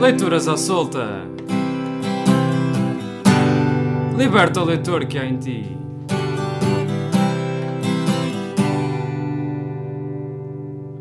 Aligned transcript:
Leituras 0.00 0.48
à 0.48 0.56
solta. 0.56 1.28
Liberta 4.16 4.62
o 4.62 4.64
leitor 4.64 5.04
que 5.04 5.18
há 5.18 5.26
em 5.26 5.36
ti. 5.36 5.76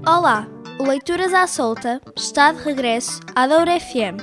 Olá, 0.06 0.50
o 0.78 0.84
Leituras 0.84 1.34
à 1.34 1.48
Solta 1.48 2.02
está 2.14 2.52
de 2.52 2.62
regresso 2.62 3.22
à 3.34 3.48
Doura 3.48 3.80
FM. 3.80 4.20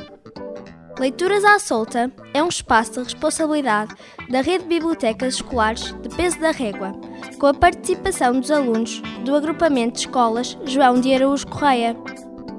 Leituras 0.98 1.42
à 1.42 1.58
Solta 1.58 2.12
é 2.34 2.42
um 2.42 2.48
espaço 2.48 2.92
de 2.92 2.98
responsabilidade 2.98 3.94
da 4.28 4.42
Rede 4.42 4.64
de 4.64 4.68
Bibliotecas 4.68 5.36
Escolares 5.36 5.94
de 6.02 6.14
Peso 6.14 6.38
da 6.38 6.50
Régua, 6.50 6.92
com 7.38 7.46
a 7.46 7.54
participação 7.54 8.38
dos 8.38 8.50
alunos 8.50 9.00
do 9.24 9.34
agrupamento 9.34 9.94
de 9.94 10.00
escolas 10.00 10.58
João 10.66 11.00
de 11.00 11.14
Araújo 11.14 11.46
Correia. 11.46 11.96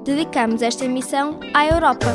Dedicamos 0.08 0.62
esta 0.62 0.86
emissão 0.86 1.38
à 1.52 1.66
Europa. 1.66 2.06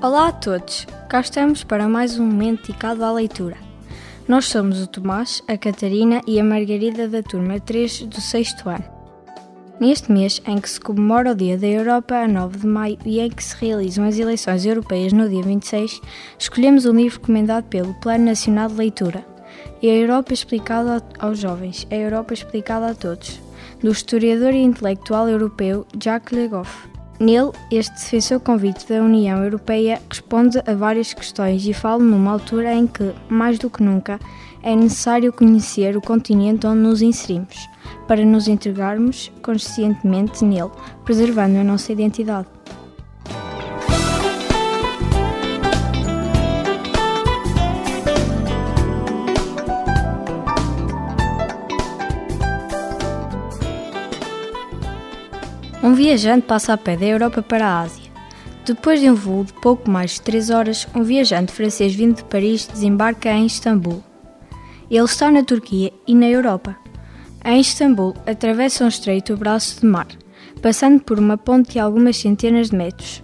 Olá 0.00 0.28
a 0.28 0.32
todos, 0.32 0.86
cá 1.08 1.20
estamos 1.20 1.64
para 1.64 1.88
mais 1.88 2.16
um 2.16 2.24
momento 2.24 2.68
dedicado 2.68 3.04
à 3.04 3.10
leitura. 3.10 3.56
Nós 4.28 4.44
somos 4.44 4.80
o 4.80 4.86
Tomás, 4.86 5.42
a 5.48 5.58
Catarina 5.58 6.20
e 6.28 6.38
a 6.38 6.44
Margarida 6.44 7.08
da 7.08 7.24
turma 7.24 7.58
3 7.58 8.02
do 8.02 8.20
6 8.20 8.54
ano. 8.66 8.97
Neste 9.80 10.10
mês 10.10 10.42
em 10.44 10.58
que 10.58 10.68
se 10.68 10.80
comemora 10.80 11.30
o 11.30 11.34
Dia 11.36 11.56
da 11.56 11.68
Europa, 11.68 12.16
a 12.16 12.26
9 12.26 12.58
de 12.58 12.66
maio, 12.66 12.98
e 13.06 13.20
em 13.20 13.30
que 13.30 13.44
se 13.44 13.54
realizam 13.54 14.04
as 14.04 14.18
eleições 14.18 14.66
europeias 14.66 15.12
no 15.12 15.28
dia 15.28 15.40
26, 15.40 16.00
escolhemos 16.36 16.84
um 16.84 16.96
livro 16.96 17.20
recomendado 17.20 17.64
pelo 17.66 17.94
Plano 17.94 18.24
Nacional 18.24 18.68
de 18.68 18.74
Leitura. 18.74 19.24
A 19.80 19.86
Europa 19.86 20.32
explicada 20.32 21.00
aos 21.20 21.38
jovens, 21.38 21.86
a 21.92 21.94
Europa 21.94 22.34
explicada 22.34 22.88
a 22.88 22.94
todos, 22.94 23.40
do 23.80 23.92
historiador 23.92 24.52
e 24.52 24.64
intelectual 24.64 25.28
europeu 25.28 25.86
Jacques 26.02 26.36
Le 26.36 26.48
Goff. 26.48 26.88
Nele, 27.20 27.52
este 27.70 27.94
defensor 27.94 28.40
convite 28.40 28.88
da 28.88 29.00
União 29.02 29.42
Europeia 29.44 30.00
responde 30.10 30.58
a 30.58 30.74
várias 30.74 31.14
questões 31.14 31.64
e 31.64 31.72
fala 31.72 32.02
numa 32.02 32.32
altura 32.32 32.74
em 32.74 32.86
que, 32.86 33.12
mais 33.28 33.58
do 33.58 33.70
que 33.70 33.82
nunca, 33.82 34.18
é 34.62 34.74
necessário 34.74 35.32
conhecer 35.32 35.96
o 35.96 36.00
continente 36.00 36.66
onde 36.66 36.80
nos 36.80 37.02
inserimos, 37.02 37.68
para 38.06 38.24
nos 38.24 38.48
integrarmos 38.48 39.30
conscientemente 39.42 40.44
nele, 40.44 40.70
preservando 41.04 41.58
a 41.58 41.64
nossa 41.64 41.92
identidade. 41.92 42.48
Um 55.80 55.94
viajante 55.94 56.46
passa 56.46 56.74
a 56.74 56.76
pé 56.76 56.96
da 56.96 57.06
Europa 57.06 57.40
para 57.40 57.66
a 57.66 57.80
Ásia. 57.80 58.08
Depois 58.66 59.00
de 59.00 59.08
um 59.08 59.14
voo 59.14 59.44
de 59.44 59.54
pouco 59.54 59.90
mais 59.90 60.12
de 60.12 60.22
3 60.22 60.50
horas, 60.50 60.86
um 60.94 61.02
viajante 61.02 61.52
francês 61.52 61.94
vindo 61.94 62.16
de 62.16 62.24
Paris 62.24 62.66
desembarca 62.66 63.30
em 63.30 63.46
Istambul. 63.46 64.04
Ele 64.90 65.04
está 65.04 65.30
na 65.30 65.42
Turquia 65.42 65.92
e 66.06 66.14
na 66.14 66.26
Europa. 66.26 66.74
Em 67.44 67.60
Istambul, 67.60 68.14
atravessa 68.26 68.84
um 68.84 68.88
estreito 68.88 69.36
braço 69.36 69.80
de 69.80 69.86
mar, 69.86 70.06
passando 70.62 71.00
por 71.00 71.18
uma 71.18 71.36
ponte 71.36 71.72
de 71.72 71.78
algumas 71.78 72.16
centenas 72.16 72.70
de 72.70 72.76
metros, 72.76 73.22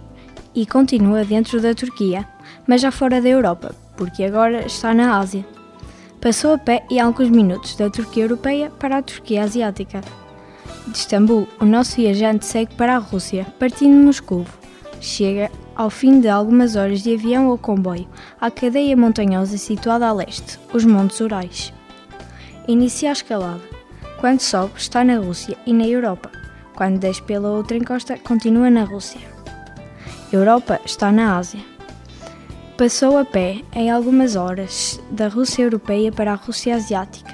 e 0.53 0.65
continua 0.65 1.25
dentro 1.25 1.59
da 1.59 1.73
Turquia, 1.73 2.27
mas 2.67 2.81
já 2.81 2.91
fora 2.91 3.19
da 3.19 3.29
Europa, 3.29 3.75
porque 3.97 4.23
agora 4.23 4.65
está 4.65 4.93
na 4.93 5.17
Ásia. 5.17 5.45
Passou 6.21 6.53
a 6.53 6.57
pé 6.57 6.85
e 6.89 6.99
alguns 6.99 7.29
minutos 7.29 7.75
da 7.75 7.89
Turquia 7.89 8.23
europeia 8.23 8.69
para 8.69 8.97
a 8.97 9.01
Turquia 9.01 9.43
asiática. 9.43 10.01
De 10.87 10.97
Istambul, 10.97 11.47
o 11.59 11.65
nosso 11.65 11.95
viajante 11.95 12.45
segue 12.45 12.75
para 12.75 12.95
a 12.95 12.99
Rússia, 12.99 13.45
partindo 13.59 13.93
de 13.93 14.05
Moscou. 14.05 14.45
Chega, 15.01 15.51
ao 15.75 15.89
fim 15.89 16.19
de 16.19 16.29
algumas 16.29 16.75
horas 16.75 17.01
de 17.01 17.13
avião 17.13 17.49
ou 17.49 17.57
comboio, 17.57 18.07
à 18.39 18.49
cadeia 18.49 18.95
montanhosa 18.95 19.57
situada 19.57 20.07
a 20.07 20.13
leste, 20.13 20.59
os 20.73 20.85
Montes 20.85 21.19
Urais. 21.19 21.73
Inicia 22.67 23.09
a 23.09 23.13
escalada. 23.13 23.61
Quando 24.19 24.39
sobe, 24.39 24.73
está 24.77 25.03
na 25.03 25.17
Rússia 25.17 25.57
e 25.65 25.73
na 25.73 25.85
Europa. 25.85 26.31
Quando 26.75 26.99
desce 26.99 27.21
pela 27.21 27.49
outra 27.49 27.77
encosta, 27.77 28.17
continua 28.17 28.69
na 28.69 28.83
Rússia. 28.83 29.21
Europa 30.31 30.79
está 30.85 31.11
na 31.11 31.37
Ásia. 31.37 31.59
Passou 32.77 33.17
a 33.17 33.23
pé, 33.23 33.61
em 33.73 33.89
algumas 33.89 34.35
horas, 34.35 34.99
da 35.11 35.27
Rússia 35.27 35.63
europeia 35.63 36.11
para 36.11 36.33
a 36.33 36.35
Rússia 36.35 36.75
asiática. 36.75 37.33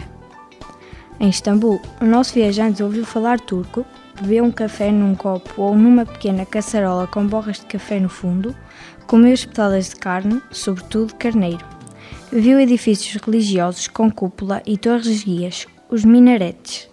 Em 1.20 1.30
Istambul, 1.30 1.80
o 2.02 2.06
nosso 2.06 2.34
viajante 2.34 2.84
ouviu 2.84 3.06
falar 3.06 3.40
turco, 3.40 3.86
bebeu 4.22 4.44
um 4.44 4.52
café 4.52 4.92
num 4.92 5.16
copo 5.16 5.62
ou 5.62 5.76
numa 5.76 6.06
pequena 6.06 6.46
caçarola 6.46 7.08
com 7.08 7.26
borras 7.26 7.60
de 7.60 7.66
café 7.66 8.00
no 8.00 8.08
fundo, 8.08 8.56
comeu 9.08 9.34
espetadas 9.34 9.90
de 9.90 9.96
carne, 9.96 10.42
sobretudo 10.52 11.16
carneiro. 11.16 11.66
Viu 12.32 12.60
edifícios 12.60 13.22
religiosos 13.22 13.88
com 13.88 14.10
cúpula 14.12 14.62
e 14.66 14.78
torres 14.78 15.24
guias, 15.24 15.66
os 15.90 16.06
minaretes, 16.06 16.88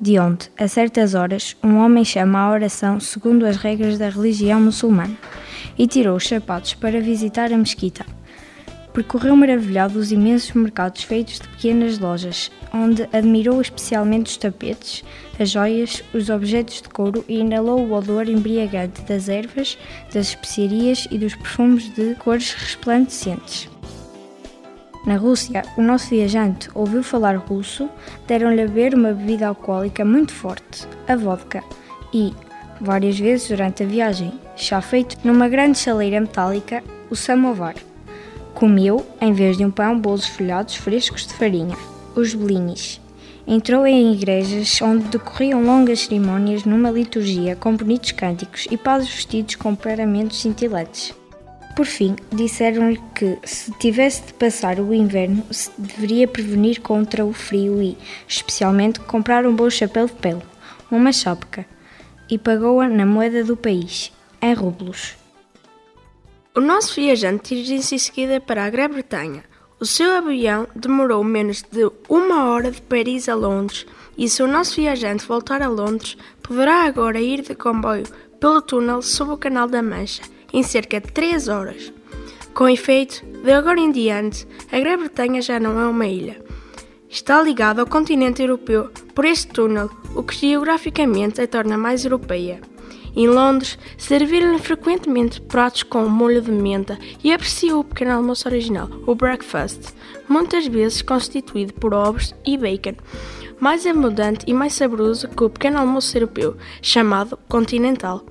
de 0.00 0.18
onde, 0.18 0.50
a 0.58 0.66
certas 0.66 1.14
horas, 1.14 1.56
um 1.62 1.76
homem 1.76 2.04
chama 2.04 2.40
a 2.40 2.50
oração 2.50 2.98
segundo 2.98 3.46
as 3.46 3.56
regras 3.56 3.96
da 3.96 4.08
religião 4.08 4.60
muçulmana, 4.60 5.16
e 5.78 5.86
tirou 5.86 6.16
os 6.16 6.26
sapatos 6.26 6.74
para 6.74 7.00
visitar 7.00 7.52
a 7.52 7.56
mesquita. 7.56 8.04
Percorreu 8.92 9.34
maravilhado 9.34 9.98
os 9.98 10.12
imensos 10.12 10.52
mercados 10.52 11.02
feitos 11.02 11.40
de 11.40 11.48
pequenas 11.48 11.98
lojas, 11.98 12.50
onde 12.74 13.08
admirou 13.10 13.58
especialmente 13.58 14.26
os 14.26 14.36
tapetes, 14.36 15.02
as 15.40 15.48
joias, 15.48 16.04
os 16.12 16.28
objetos 16.28 16.82
de 16.82 16.90
couro 16.90 17.24
e 17.26 17.38
inalou 17.38 17.80
o 17.80 17.92
odor 17.92 18.28
embriagante 18.28 19.00
das 19.02 19.30
ervas, 19.30 19.78
das 20.12 20.28
especiarias 20.28 21.08
e 21.10 21.16
dos 21.16 21.34
perfumes 21.34 21.88
de 21.94 22.14
cores 22.16 22.52
resplandecentes. 22.52 23.70
Na 25.06 25.16
Rússia, 25.16 25.62
o 25.78 25.82
nosso 25.82 26.10
viajante 26.10 26.68
ouviu 26.74 27.02
falar 27.02 27.36
russo, 27.36 27.88
deram-lhe 28.26 28.60
a 28.60 28.66
beber 28.66 28.94
uma 28.94 29.12
bebida 29.12 29.48
alcoólica 29.48 30.04
muito 30.04 30.32
forte, 30.32 30.86
a 31.08 31.16
vodka, 31.16 31.64
e, 32.12 32.32
várias 32.78 33.18
vezes 33.18 33.48
durante 33.48 33.82
a 33.82 33.86
viagem, 33.86 34.38
chá 34.54 34.82
feito 34.82 35.16
numa 35.24 35.48
grande 35.48 35.78
chaleira 35.78 36.20
metálica, 36.20 36.84
o 37.10 37.16
samovar. 37.16 37.74
Comeu, 38.54 39.04
em 39.20 39.32
vez 39.32 39.56
de 39.56 39.64
um 39.64 39.70
pão, 39.70 39.98
bolos 39.98 40.26
folhados 40.26 40.76
frescos 40.76 41.26
de 41.26 41.34
farinha, 41.34 41.76
os 42.14 42.34
blinis. 42.34 43.00
Entrou 43.46 43.86
em 43.86 44.12
igrejas 44.12 44.80
onde 44.80 45.04
decorriam 45.04 45.64
longas 45.64 46.00
cerimônias 46.00 46.64
numa 46.64 46.90
liturgia 46.90 47.56
com 47.56 47.76
bonitos 47.76 48.12
cânticos 48.12 48.68
e 48.70 48.76
padres 48.76 49.08
vestidos 49.08 49.56
com 49.56 49.74
paramentos 49.74 50.40
cintilantes. 50.40 51.12
Por 51.74 51.86
fim, 51.86 52.14
disseram-lhe 52.30 53.00
que, 53.14 53.38
se 53.44 53.72
tivesse 53.78 54.26
de 54.26 54.34
passar 54.34 54.78
o 54.78 54.92
inverno, 54.92 55.42
se 55.50 55.70
deveria 55.76 56.28
prevenir 56.28 56.80
contra 56.82 57.24
o 57.24 57.32
frio 57.32 57.82
e, 57.82 57.96
especialmente, 58.28 59.00
comprar 59.00 59.46
um 59.46 59.56
bom 59.56 59.70
chapéu 59.70 60.06
de 60.06 60.12
pele, 60.12 60.42
uma 60.90 61.12
chápca, 61.12 61.64
e 62.30 62.36
pagou-a 62.36 62.88
na 62.88 63.06
moeda 63.06 63.42
do 63.42 63.56
país, 63.56 64.12
em 64.40 64.52
rublos. 64.52 65.21
O 66.54 66.60
nosso 66.60 67.00
viajante 67.00 67.54
dirige-se 67.54 67.94
em 67.94 67.98
seguida 67.98 68.38
para 68.38 68.66
a 68.66 68.68
Grã-Bretanha. 68.68 69.42
O 69.80 69.86
seu 69.86 70.12
avião 70.12 70.68
demorou 70.76 71.24
menos 71.24 71.62
de 71.62 71.90
uma 72.10 72.50
hora 72.50 72.70
de 72.70 72.82
Paris 72.82 73.26
a 73.26 73.34
Londres 73.34 73.86
e 74.18 74.28
se 74.28 74.42
o 74.42 74.46
nosso 74.46 74.76
viajante 74.76 75.26
voltar 75.26 75.62
a 75.62 75.68
Londres, 75.68 76.14
poderá 76.42 76.82
agora 76.82 77.18
ir 77.18 77.40
de 77.40 77.54
comboio 77.54 78.04
pelo 78.38 78.60
túnel 78.60 79.00
sob 79.00 79.32
o 79.32 79.38
Canal 79.38 79.66
da 79.66 79.82
Mancha 79.82 80.20
em 80.52 80.62
cerca 80.62 81.00
de 81.00 81.10
3 81.10 81.48
horas. 81.48 81.90
Com 82.52 82.68
efeito, 82.68 83.24
de 83.42 83.50
agora 83.50 83.80
em 83.80 83.90
diante, 83.90 84.46
a 84.70 84.78
Grã-Bretanha 84.78 85.40
já 85.40 85.58
não 85.58 85.80
é 85.80 85.86
uma 85.86 86.06
ilha. 86.06 86.44
Está 87.08 87.42
ligada 87.42 87.80
ao 87.80 87.86
continente 87.86 88.42
europeu 88.42 88.90
por 89.14 89.24
este 89.24 89.48
túnel, 89.48 89.88
o 90.14 90.22
que 90.22 90.34
geograficamente 90.34 91.40
a 91.40 91.46
torna 91.46 91.78
mais 91.78 92.04
europeia. 92.04 92.60
Em 93.14 93.28
Londres, 93.28 93.78
serviram-lhe 93.98 94.58
frequentemente 94.58 95.40
pratos 95.40 95.82
com 95.82 96.08
molho 96.08 96.40
de 96.40 96.50
menta 96.50 96.98
e 97.22 97.32
apreciou 97.32 97.80
o 97.80 97.84
pequeno 97.84 98.12
almoço 98.12 98.48
original, 98.48 98.88
o 99.06 99.14
breakfast, 99.14 99.94
muitas 100.28 100.66
vezes 100.66 101.02
constituído 101.02 101.74
por 101.74 101.92
ovos 101.92 102.34
e 102.46 102.56
bacon, 102.56 102.94
mais 103.60 103.86
abundante 103.86 104.46
e 104.48 104.54
mais 104.54 104.72
saboroso 104.72 105.28
que 105.28 105.44
o 105.44 105.50
pequeno 105.50 105.78
almoço 105.78 106.16
europeu, 106.16 106.56
chamado 106.80 107.38
continental. 107.48 108.24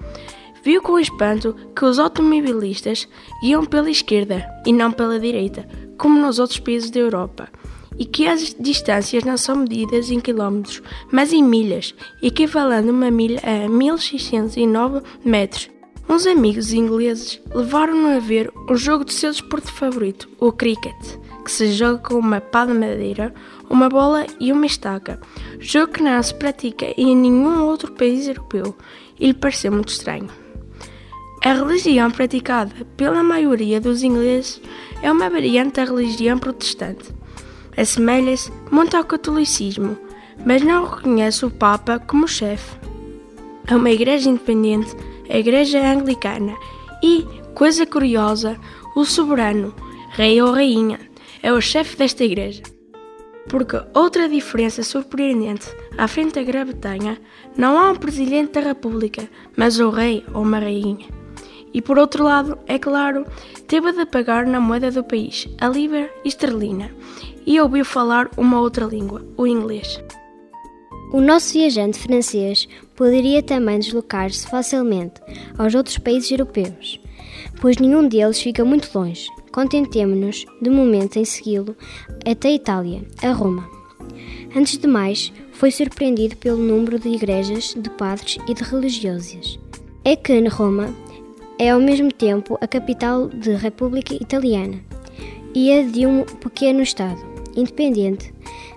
Viu 0.63 0.81
com 0.81 0.99
espanto 0.99 1.55
que 1.75 1.85
os 1.85 1.99
automobilistas 1.99 3.07
iam 3.43 3.65
pela 3.65 3.89
esquerda 3.89 4.47
e 4.65 4.73
não 4.73 4.91
pela 4.91 5.19
direita, 5.19 5.67
como 5.97 6.19
nos 6.19 6.39
outros 6.39 6.59
países 6.59 6.89
da 6.89 6.99
Europa 6.99 7.49
e 7.97 8.05
que 8.05 8.27
as 8.27 8.55
distâncias 8.59 9.23
não 9.23 9.37
são 9.37 9.57
medidas 9.57 10.09
em 10.09 10.19
quilómetros, 10.19 10.81
mas 11.11 11.33
em 11.33 11.43
milhas, 11.43 11.93
equivalendo 12.21 12.91
uma 12.91 13.11
milha 13.11 13.41
a 13.43 13.67
1609 13.67 15.01
metros. 15.23 15.69
Uns 16.09 16.25
amigos 16.25 16.73
ingleses 16.73 17.39
levaram-no 17.53 18.09
a 18.09 18.19
ver 18.19 18.51
um 18.69 18.75
jogo 18.75 19.05
do 19.05 19.13
seu 19.13 19.31
desporto 19.31 19.71
favorito, 19.71 20.27
o 20.39 20.51
cricket, 20.51 20.95
que 21.43 21.51
se 21.51 21.71
joga 21.71 21.99
com 21.99 22.15
uma 22.15 22.41
pá 22.41 22.65
de 22.65 22.73
madeira, 22.73 23.33
uma 23.69 23.87
bola 23.87 24.25
e 24.39 24.51
uma 24.51 24.65
estaca, 24.65 25.19
jogo 25.59 25.93
que 25.93 26.03
não 26.03 26.21
se 26.21 26.33
pratica 26.35 26.85
em 26.97 27.15
nenhum 27.15 27.63
outro 27.63 27.93
país 27.93 28.27
europeu 28.27 28.75
e 29.19 29.27
lhe 29.27 29.33
pareceu 29.33 29.71
muito 29.71 29.89
estranho. 29.89 30.29
A 31.43 31.53
religião 31.53 32.11
praticada 32.11 32.71
pela 32.95 33.23
maioria 33.23 33.81
dos 33.81 34.03
ingleses 34.03 34.61
é 35.01 35.11
uma 35.11 35.29
variante 35.29 35.75
da 35.75 35.85
religião 35.85 36.37
protestante. 36.37 37.20
Assemelha-se 37.77 38.51
muito 38.71 38.95
ao 38.95 39.03
catolicismo, 39.03 39.97
mas 40.45 40.61
não 40.61 40.85
reconhece 40.85 41.45
o 41.45 41.51
Papa 41.51 41.99
como 41.99 42.27
chefe. 42.27 42.77
É 43.67 43.75
uma 43.75 43.91
igreja 43.91 44.29
independente, 44.29 44.95
a 45.29 45.37
Igreja 45.37 45.79
Anglicana, 45.79 46.55
e, 47.01 47.25
coisa 47.53 47.85
curiosa, 47.85 48.57
o 48.95 49.05
soberano, 49.05 49.73
rei 50.11 50.41
ou 50.41 50.51
rainha, 50.51 50.99
é 51.41 51.51
o 51.53 51.61
chefe 51.61 51.95
desta 51.97 52.23
igreja. 52.23 52.63
Porque 53.47 53.81
outra 53.93 54.29
diferença 54.29 54.83
surpreendente 54.83 55.67
à 55.97 56.07
frente 56.07 56.35
da 56.35 56.43
Grã-Bretanha, 56.43 57.17
não 57.57 57.77
há 57.77 57.91
um 57.91 57.95
presidente 57.95 58.53
da 58.53 58.61
República, 58.61 59.27
mas 59.55 59.79
o 59.79 59.89
rei 59.89 60.23
ou 60.33 60.41
uma 60.41 60.59
rainha. 60.59 61.07
E 61.73 61.81
por 61.81 61.97
outro 61.97 62.23
lado, 62.23 62.57
é 62.67 62.77
claro, 62.77 63.25
teve 63.67 63.93
de 63.93 64.05
pagar 64.05 64.45
na 64.45 64.59
moeda 64.59 64.91
do 64.91 65.03
país, 65.03 65.47
a 65.59 65.69
libra 65.69 66.11
esterlina, 66.25 66.91
e 67.45 67.59
ouviu 67.59 67.83
falar 67.83 68.29
uma 68.37 68.59
outra 68.59 68.85
língua, 68.85 69.25
o 69.37 69.47
inglês. 69.47 70.01
O 71.11 71.19
nosso 71.19 71.53
viajante 71.53 71.99
francês 71.99 72.67
poderia 72.95 73.43
também 73.43 73.79
deslocar-se 73.79 74.47
facilmente 74.47 75.21
aos 75.57 75.75
outros 75.75 75.97
países 75.97 76.31
europeus, 76.31 77.01
pois 77.59 77.77
nenhum 77.77 78.07
deles 78.07 78.41
fica 78.41 78.63
muito 78.63 78.89
longe. 78.97 79.27
Contentemo-nos, 79.51 80.45
de 80.61 80.69
momento, 80.69 81.17
em 81.17 81.25
segui-lo 81.25 81.75
até 82.25 82.47
a 82.47 82.53
Itália, 82.53 83.03
a 83.21 83.31
Roma. 83.31 83.67
Antes 84.55 84.77
de 84.77 84.87
mais, 84.87 85.33
foi 85.51 85.69
surpreendido 85.69 86.37
pelo 86.37 86.57
número 86.57 86.97
de 86.97 87.09
igrejas, 87.09 87.75
de 87.77 87.89
padres 87.89 88.37
e 88.47 88.53
de 88.53 88.63
religiosas. 88.63 89.59
É 90.03 90.15
que 90.15 90.47
Roma 90.47 90.95
é 91.59 91.69
ao 91.69 91.79
mesmo 91.79 92.11
tempo 92.11 92.57
a 92.61 92.67
capital 92.67 93.27
da 93.27 93.57
República 93.57 94.15
Italiana 94.15 94.79
e 95.53 95.71
a 95.71 95.83
de 95.83 96.07
um 96.07 96.23
pequeno 96.23 96.81
Estado, 96.81 97.21
independente, 97.55 98.33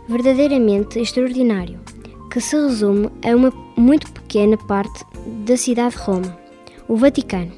verdadeiramente 0.09 0.99
extraordinário, 0.99 1.81
que 2.31 2.41
se 2.41 2.57
resume 2.57 3.09
a 3.25 3.35
uma 3.35 3.51
muito 3.77 4.11
pequena 4.13 4.57
parte 4.57 5.05
da 5.47 5.57
cidade 5.57 5.97
de 5.97 6.03
Roma, 6.03 6.39
o 6.89 6.97
Vaticano. 6.97 7.53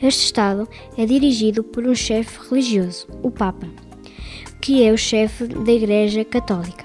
Este 0.00 0.24
Estado 0.24 0.68
é 0.96 1.06
dirigido 1.06 1.62
por 1.62 1.86
um 1.86 1.94
chefe 1.94 2.48
religioso, 2.48 3.06
o 3.22 3.30
Papa, 3.30 3.66
que 4.60 4.84
é 4.84 4.92
o 4.92 4.98
chefe 4.98 5.46
da 5.46 5.72
Igreja 5.72 6.24
Católica. 6.24 6.84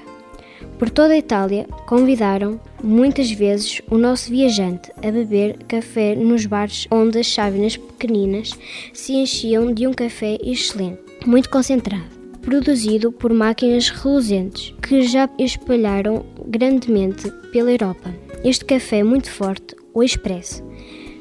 Por 0.78 0.92
toda 0.92 1.14
a 1.14 1.18
Itália, 1.18 1.66
convidaram 1.88 2.60
muitas 2.84 3.32
vezes 3.32 3.82
o 3.90 3.98
nosso 3.98 4.30
viajante 4.30 4.92
a 5.04 5.12
beber 5.12 5.58
café 5.68 6.16
nos 6.16 6.46
bares 6.46 6.88
onde 6.92 7.20
as 7.20 7.26
chávenas 7.26 7.76
pequeninas 7.76 8.52
se 8.94 9.14
enchiam 9.14 9.74
de 9.74 9.88
um 9.88 9.94
café 9.94 10.38
excelente, 10.44 11.00
muito 11.26 11.50
concentrado, 11.50 12.17
produzido 12.48 13.12
por 13.12 13.34
máquinas 13.34 13.90
reluzentes 13.90 14.74
que 14.82 15.02
já 15.02 15.30
espalharam 15.38 16.26
grandemente 16.48 17.30
pela 17.52 17.70
Europa. 17.70 18.16
Este 18.42 18.64
café 18.64 19.04
muito 19.04 19.30
forte, 19.30 19.76
o 19.94 20.02
expresso, 20.02 20.64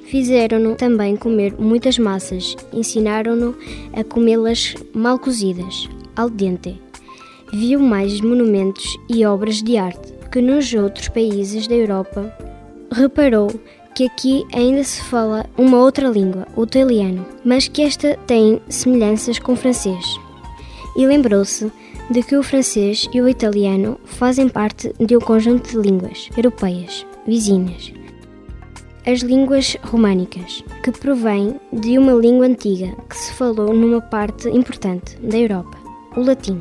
Fizeram-no 0.04 0.76
também 0.76 1.16
comer 1.16 1.56
muitas 1.58 1.98
massas, 1.98 2.54
ensinaram-no 2.72 3.56
a 3.92 4.04
comê-las 4.04 4.76
mal 4.94 5.18
cozidas, 5.18 5.88
al 6.14 6.30
dente 6.30 6.80
viu 7.52 7.80
mais 7.80 8.20
monumentos 8.20 8.96
e 9.08 9.26
obras 9.26 9.62
de 9.64 9.76
arte 9.76 10.12
que 10.30 10.40
nos 10.40 10.72
outros 10.74 11.08
países 11.08 11.66
da 11.66 11.74
Europa. 11.74 12.32
Reparou 12.92 13.48
que 13.96 14.04
aqui 14.04 14.44
ainda 14.54 14.84
se 14.84 15.02
fala 15.02 15.44
uma 15.58 15.78
outra 15.78 16.08
língua, 16.08 16.46
o 16.54 16.62
italiano, 16.62 17.26
mas 17.44 17.66
que 17.66 17.82
esta 17.82 18.16
tem 18.26 18.60
semelhanças 18.68 19.40
com 19.40 19.54
o 19.54 19.56
francês. 19.56 20.25
E 20.96 21.06
lembrou-se 21.06 21.70
de 22.10 22.22
que 22.22 22.36
o 22.36 22.42
francês 22.42 23.06
e 23.12 23.20
o 23.20 23.28
italiano 23.28 23.98
fazem 24.04 24.48
parte 24.48 24.94
de 24.98 25.16
um 25.16 25.20
conjunto 25.20 25.70
de 25.70 25.76
línguas 25.76 26.28
europeias 26.36 27.04
vizinhas. 27.26 27.92
As 29.04 29.20
línguas 29.20 29.76
românicas, 29.82 30.64
que 30.82 30.90
provém 30.90 31.60
de 31.72 31.98
uma 31.98 32.12
língua 32.12 32.46
antiga 32.46 32.96
que 33.08 33.16
se 33.16 33.32
falou 33.34 33.72
numa 33.72 34.00
parte 34.00 34.48
importante 34.48 35.16
da 35.18 35.36
Europa, 35.36 35.76
o 36.16 36.22
latim. 36.22 36.60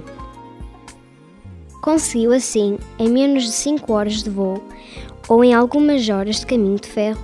Conseguiu 1.82 2.34
assim, 2.34 2.78
em 3.00 3.10
menos 3.10 3.44
de 3.46 3.52
5 3.52 3.94
horas 3.94 4.24
de 4.24 4.30
voo 4.30 4.62
ou 5.28 5.44
em 5.44 5.54
algumas 5.54 6.08
horas 6.10 6.42
de 6.42 6.46
caminho 6.46 6.80
de 6.80 6.88
ferro, 6.88 7.22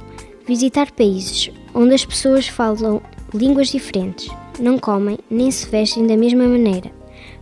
visitar 0.48 0.92
países 0.92 1.52
onde 1.74 1.94
as 1.94 2.06
pessoas 2.06 2.48
falam 2.48 3.02
línguas 3.34 3.70
diferentes, 3.70 4.30
não 4.60 4.78
comem 4.78 5.18
nem 5.30 5.50
se 5.52 5.68
vestem 5.68 6.06
da 6.06 6.18
mesma 6.18 6.48
maneira, 6.48 6.92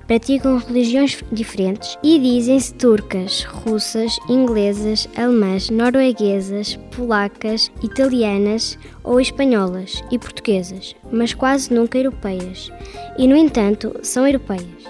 praticam 0.09 0.57
religiões 0.57 1.23
diferentes 1.31 1.95
e 2.01 2.17
dizem-se 2.17 2.73
turcas, 2.73 3.43
russas, 3.43 4.17
inglesas, 4.27 5.07
alemãs, 5.15 5.69
norueguesas, 5.69 6.79
polacas, 6.89 7.71
italianas 7.83 8.75
ou 9.03 9.21
espanholas 9.21 10.03
e 10.09 10.17
portuguesas, 10.17 10.95
mas 11.11 11.35
quase 11.35 11.71
nunca 11.71 11.99
europeias, 11.99 12.71
e 13.19 13.27
no 13.27 13.35
entanto 13.35 13.99
são 14.01 14.25
europeias. 14.25 14.83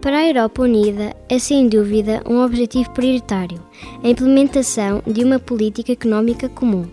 Para 0.00 0.16
a 0.16 0.26
Europa 0.26 0.62
Unida 0.62 1.14
é 1.28 1.38
sem 1.38 1.68
dúvida 1.68 2.22
um 2.26 2.42
objetivo 2.42 2.90
prioritário 2.92 3.62
a 4.02 4.08
implementação 4.08 5.02
de 5.06 5.22
uma 5.22 5.38
política 5.38 5.92
económica 5.92 6.48
comum, 6.48 6.86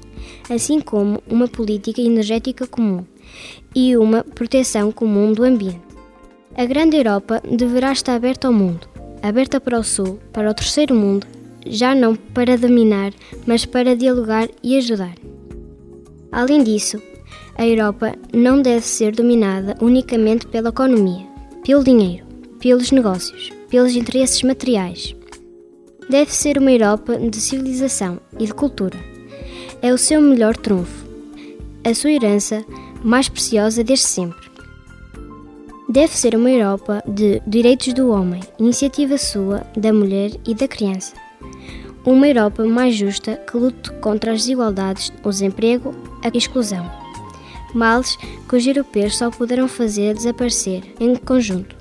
assim 0.50 0.82
como 0.82 1.24
uma 1.26 1.48
política 1.48 2.02
energética 2.02 2.68
comum 2.68 3.06
e 3.74 3.96
uma 3.96 4.26
proteção 4.26 4.92
comum 4.92 5.32
do 5.32 5.46
ambiente. 5.46 5.93
A 6.56 6.66
grande 6.66 6.98
Europa 6.98 7.42
deverá 7.50 7.92
estar 7.92 8.16
aberta 8.16 8.48
ao 8.48 8.54
mundo, 8.54 8.88
aberta 9.22 9.60
para 9.60 9.80
o 9.80 9.84
Sul, 9.84 10.20
para 10.32 10.50
o 10.50 10.54
terceiro 10.54 10.94
mundo, 10.96 11.26
já 11.66 11.96
não 11.96 12.16
para 12.16 12.58
dominar, 12.58 13.14
mas 13.46 13.66
para 13.66 13.96
dialogar 13.96 14.50
e 14.62 14.78
ajudar. 14.78 15.16
Além 16.32 16.64
disso, 16.64 17.02
a 17.56 17.66
Europa 17.66 18.14
não 18.34 18.62
deve 18.62 18.86
ser 18.86 19.16
dominada 19.16 19.76
unicamente 19.82 20.48
pela 20.48 20.70
economia, 20.70 21.26
pelo 21.64 21.84
dinheiro 21.84 22.34
pelos 22.64 22.92
negócios, 22.92 23.52
pelos 23.70 23.94
interesses 23.94 24.42
materiais. 24.42 25.14
Deve 26.10 26.34
ser 26.34 26.58
uma 26.58 26.72
Europa 26.72 27.18
de 27.18 27.36
civilização 27.42 28.22
e 28.40 28.46
de 28.46 28.54
cultura. 28.54 28.98
É 29.82 29.94
o 29.94 29.98
seu 29.98 30.22
melhor 30.22 30.56
trunfo, 30.56 31.06
a 31.84 31.94
sua 31.94 32.14
herança 32.14 32.64
mais 33.04 33.28
preciosa 33.28 33.84
desde 33.84 34.06
sempre. 34.06 34.53
Deve 35.94 36.18
ser 36.18 36.36
uma 36.36 36.50
Europa 36.50 37.04
de 37.08 37.40
direitos 37.46 37.94
do 37.94 38.10
homem, 38.10 38.42
iniciativa 38.58 39.16
sua, 39.16 39.62
da 39.78 39.94
mulher 39.94 40.32
e 40.44 40.56
da 40.56 40.68
criança. 40.68 41.14
Uma 42.04 42.28
Europa 42.28 42.66
mais 42.66 42.96
justa 42.96 43.36
que 43.36 43.56
lute 43.56 43.92
contra 44.02 44.32
as 44.32 44.40
desigualdades, 44.40 45.14
o 45.24 45.30
desemprego, 45.30 45.94
a 46.24 46.36
exclusão. 46.36 46.84
Males 47.76 48.18
que 48.50 48.56
os 48.56 48.66
europeus 48.66 49.16
só 49.16 49.30
poderão 49.30 49.68
fazer 49.68 50.16
desaparecer 50.16 50.82
em 51.00 51.16
conjunto. 51.16 51.76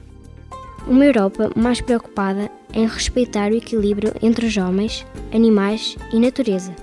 Uma 0.86 1.06
Europa 1.06 1.50
mais 1.56 1.80
preocupada 1.80 2.50
em 2.74 2.86
respeitar 2.86 3.50
o 3.50 3.56
equilíbrio 3.56 4.12
entre 4.22 4.44
os 4.44 4.54
homens, 4.58 5.06
animais 5.32 5.96
e 6.12 6.20
natureza. 6.20 6.76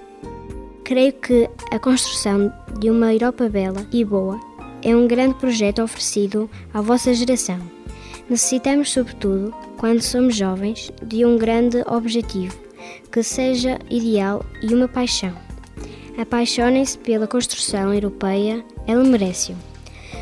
Creio 0.83 1.13
que 1.13 1.47
a 1.71 1.77
construção 1.77 2.51
de 2.79 2.89
uma 2.89 3.13
Europa 3.13 3.47
bela 3.47 3.85
e 3.91 4.03
boa 4.03 4.48
é 4.83 4.95
um 4.95 5.07
grande 5.07 5.35
projeto 5.35 5.81
oferecido 5.81 6.49
à 6.73 6.81
vossa 6.81 7.13
geração. 7.13 7.59
Necessitamos, 8.29 8.91
sobretudo, 8.91 9.53
quando 9.77 10.01
somos 10.01 10.35
jovens, 10.35 10.91
de 11.03 11.25
um 11.25 11.37
grande 11.37 11.83
objetivo 11.87 12.55
que 13.11 13.23
seja 13.23 13.79
ideal 13.89 14.45
e 14.61 14.73
uma 14.73 14.87
paixão. 14.87 15.33
Apaixonem-se 16.17 16.97
pela 16.97 17.27
construção 17.27 17.93
europeia, 17.93 18.63
ela 18.85 19.03
merece-o. 19.03 19.55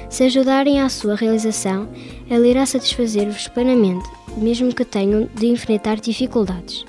Se 0.09 0.23
ajudarem 0.23 0.79
à 0.79 0.87
sua 0.89 1.15
realização, 1.15 1.89
ela 2.29 2.47
irá 2.47 2.65
satisfazer-vos 2.65 3.47
plenamente, 3.49 4.07
mesmo 4.37 4.73
que 4.73 4.85
tenham 4.85 5.27
de 5.35 5.47
enfrentar 5.47 5.99
dificuldades. 5.99 6.85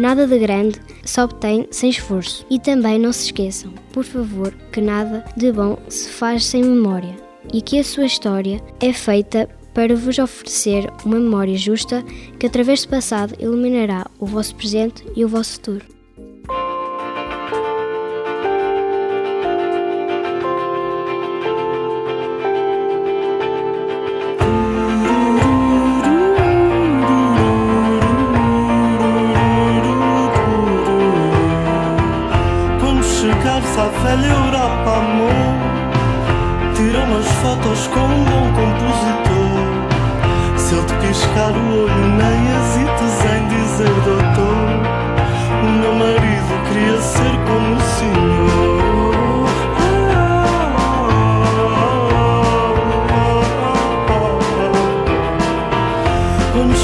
Nada 0.00 0.26
de 0.26 0.38
grande 0.38 0.80
se 1.04 1.20
obtém 1.20 1.68
sem 1.70 1.90
esforço. 1.90 2.46
E 2.48 2.58
também 2.58 2.98
não 2.98 3.12
se 3.12 3.26
esqueçam, 3.26 3.70
por 3.92 4.02
favor, 4.02 4.50
que 4.72 4.80
nada 4.80 5.22
de 5.36 5.52
bom 5.52 5.76
se 5.90 6.08
faz 6.08 6.46
sem 6.46 6.62
memória 6.62 7.14
e 7.52 7.60
que 7.60 7.78
a 7.78 7.84
sua 7.84 8.06
história 8.06 8.62
é 8.80 8.94
feita 8.94 9.46
para 9.74 9.94
vos 9.94 10.18
oferecer 10.18 10.90
uma 11.04 11.20
memória 11.20 11.54
justa 11.54 12.02
que, 12.38 12.46
através 12.46 12.82
do 12.82 12.88
passado, 12.88 13.34
iluminará 13.38 14.06
o 14.18 14.24
vosso 14.24 14.54
presente 14.54 15.04
e 15.14 15.22
o 15.22 15.28
vosso 15.28 15.52
futuro. 15.52 15.99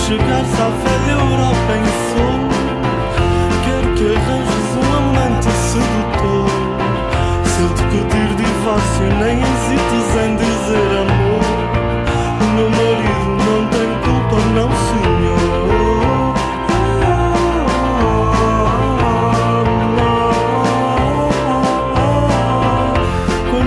Chegares 0.06 0.60
à 0.60 0.68
velha 0.68 1.14
Europa 1.18 1.72
em 1.74 1.86
sol, 2.12 2.38
quero 3.64 3.88
que 3.96 4.04
arranjes 4.14 4.70
um 4.76 4.86
amante 4.98 5.50
sedutor. 5.50 6.48
Se 7.44 7.58
ele 7.62 7.74
te 7.74 7.84
pedir 7.90 8.30
divórcio, 8.36 9.06
nem 9.18 9.36
hesites 9.42 10.08
em 10.22 10.32
dizer 10.36 10.90
amor. 11.02 11.46
O 12.40 12.46
meu 12.54 12.70
marido 12.70 13.30
não 13.46 13.60
tem 13.74 13.88
culpa, 14.04 14.36
não 14.54 14.70
senhor. 14.86 15.16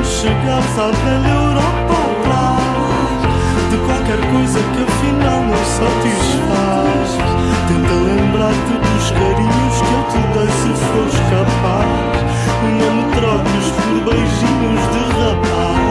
Chegares 0.03 0.77
à 0.77 0.91
velha 0.91 1.33
Europa 1.33 1.95
atrás 2.11 3.19
De 3.69 3.77
qualquer 3.85 4.19
coisa 4.31 4.59
que 4.59 4.81
afinal 4.83 5.41
não 5.43 5.63
satisfaz 5.63 6.28
carinhos 10.19 10.31
que 10.31 10.37
eu 10.37 10.37
te 10.37 10.37
dei 10.37 10.47
se 10.47 10.85
fores 10.85 11.19
capaz 11.29 12.23
Não 12.79 12.95
me 12.95 13.03
troques 13.15 13.67
por 13.71 14.13
beijinhos 14.13 14.83
de 14.91 15.01
rapaz 15.19 15.88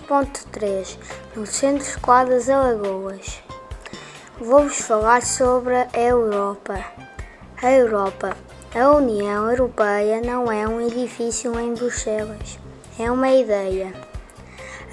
6.3 0.00 0.96
no 1.36 1.44
Centro 1.44 1.86
Escolar 1.86 2.24
das 2.24 2.48
Alagoas. 2.48 3.42
Vou-vos 4.38 4.80
falar 4.80 5.20
sobre 5.20 5.74
a 5.74 5.90
Europa. 5.94 6.82
A 7.62 7.70
Europa. 7.70 8.34
A 8.74 8.90
União 8.92 9.50
Europeia 9.50 10.22
não 10.22 10.50
é 10.50 10.66
um 10.66 10.80
edifício 10.80 11.58
em 11.60 11.74
Bruxelas, 11.74 12.58
é 12.98 13.10
uma 13.10 13.28
ideia. 13.28 13.92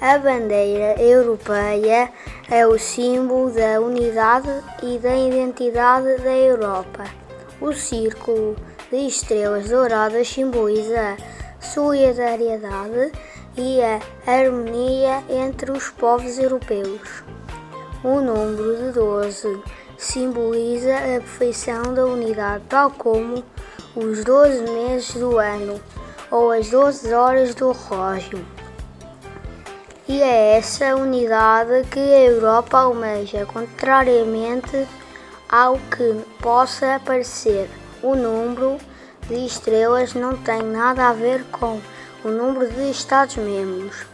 A 0.02 0.18
bandeira 0.18 1.00
europeia 1.00 2.12
é 2.50 2.66
o 2.66 2.78
símbolo 2.78 3.50
da 3.52 3.80
unidade 3.80 4.50
e 4.82 4.98
da 4.98 5.16
identidade 5.16 6.18
da 6.18 6.36
Europa. 6.36 7.04
O 7.58 7.72
círculo 7.72 8.54
de 8.90 9.06
estrelas 9.06 9.70
douradas 9.70 10.28
simboliza 10.28 11.16
a 11.16 11.64
solidariedade 11.64 13.12
e 13.56 13.80
a 13.82 14.00
harmonia 14.26 15.22
entre 15.28 15.70
os 15.70 15.88
povos 15.90 16.38
europeus. 16.38 17.22
O 18.02 18.20
número 18.20 18.76
de 18.76 18.92
12 18.92 19.62
simboliza 19.98 20.96
a 20.96 21.20
perfeição 21.20 21.94
da 21.94 22.06
unidade, 22.06 22.64
tal 22.68 22.90
como 22.90 23.44
os 23.94 24.24
12 24.24 24.62
meses 24.62 25.14
do 25.14 25.38
ano 25.38 25.80
ou 26.30 26.50
as 26.50 26.70
12 26.70 27.12
horas 27.12 27.54
do 27.54 27.72
relógio. 27.72 28.44
E 30.08 30.22
é 30.22 30.56
essa 30.56 30.96
unidade 30.96 31.86
que 31.90 32.00
a 32.00 32.20
Europa 32.20 32.78
almeja, 32.78 33.46
contrariamente 33.46 34.88
ao 35.48 35.76
que 35.76 36.24
possa 36.40 37.00
parecer. 37.04 37.68
O 38.02 38.16
número 38.16 38.78
de 39.28 39.46
estrelas 39.46 40.14
não 40.14 40.36
tem 40.36 40.62
nada 40.62 41.08
a 41.08 41.12
ver 41.12 41.44
com 41.52 41.80
o 42.24 42.28
número 42.28 42.70
de 42.70 42.90
Estados-membros, 42.90 44.04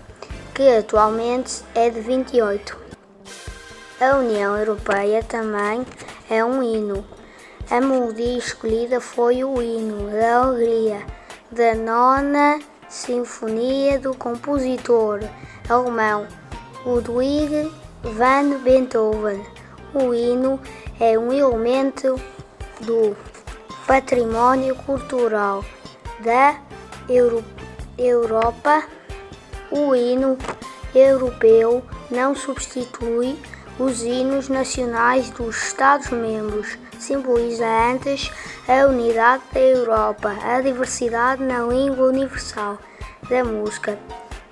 que 0.55 0.69
atualmente 0.69 1.63
é 1.75 1.91
de 1.91 2.01
28. 2.01 2.77
A 4.01 4.17
União 4.17 4.57
Europeia 4.57 5.23
também 5.25 5.85
é 6.31 6.45
um 6.45 6.63
hino. 6.63 7.05
A 7.71 7.81
melodia 7.81 8.39
escolhida 8.39 9.01
foi 9.01 9.43
o 9.43 9.61
hino 9.61 10.11
da 10.11 10.43
alegria 10.43 11.05
da 11.51 11.75
nona 11.75 12.61
sinfonia 12.89 13.99
do 13.99 14.15
compositor 14.17 15.21
alemão 15.69 16.27
Ludwig 16.85 17.73
van 18.03 18.59
Beethoven. 18.63 19.45
O 19.95 20.15
hino 20.15 20.61
é 21.01 21.19
um 21.19 21.33
elemento 21.33 22.21
do 22.81 23.17
património 23.87 24.77
cultural 24.77 25.65
da 26.21 26.61
Euro- 27.09 27.56
Europa. 27.99 28.85
O 29.71 29.95
hino 29.95 30.39
europeu 30.95 31.83
não 32.11 32.35
substitui 32.35 33.39
os 33.79 34.03
hinos 34.03 34.49
nacionais 34.49 35.31
dos 35.31 35.57
Estados-membros. 35.69 36.79
Simboliza 36.99 37.67
antes 37.67 38.31
a 38.67 38.87
unidade 38.87 39.43
da 39.53 39.61
Europa, 39.61 40.35
a 40.43 40.61
diversidade 40.61 41.43
na 41.43 41.63
língua 41.63 42.09
universal 42.09 42.79
da 43.29 43.45
música. 43.45 43.99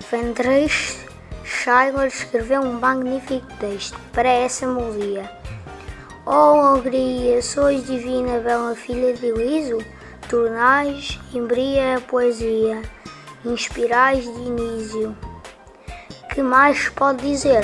Friedrich 0.00 0.98
Schiller 1.42 2.06
escreveu 2.06 2.60
um 2.60 2.78
magnífico 2.78 3.46
texto 3.58 3.98
para 4.12 4.28
essa 4.28 4.66
melodia. 4.66 5.30
Oh 6.26 6.60
alegria, 6.60 7.42
sois 7.42 7.86
divina, 7.86 8.38
bela 8.38 8.74
filha 8.74 9.12
de 9.12 9.26
Eliso, 9.26 9.78
tornais 10.28 11.18
embria 11.34 11.96
a 11.96 12.00
poesia, 12.00 12.80
inspirais 13.44 14.24
Dinísio. 14.24 15.16
Que 16.32 16.42
mais 16.42 16.88
pode 16.88 17.22
dizer? 17.26 17.62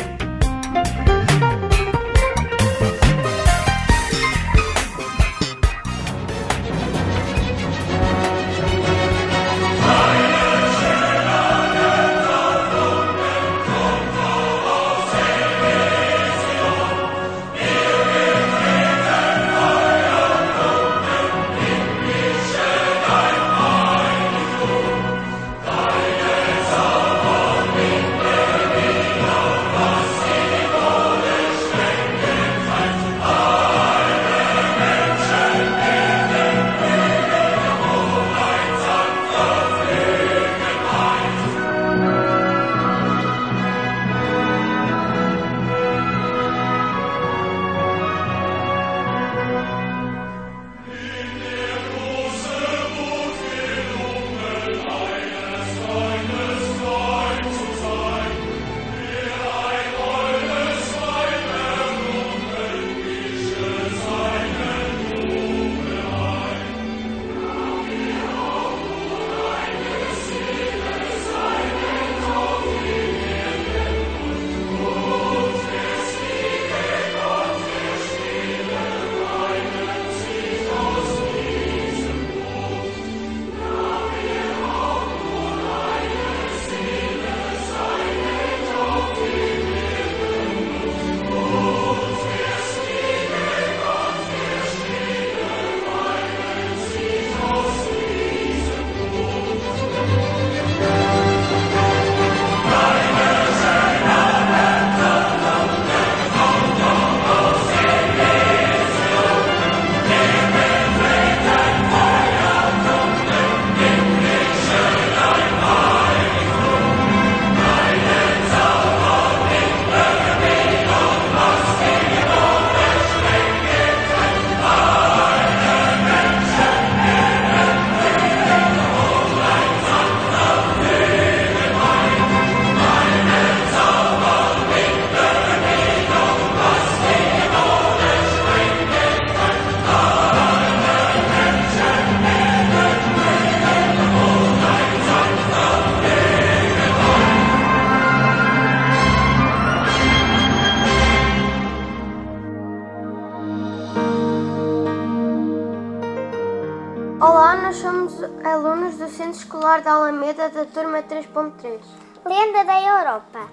3.3. 161.61 161.81
Lenda 162.25 162.65
da 162.65 162.81
Europa. 162.81 163.49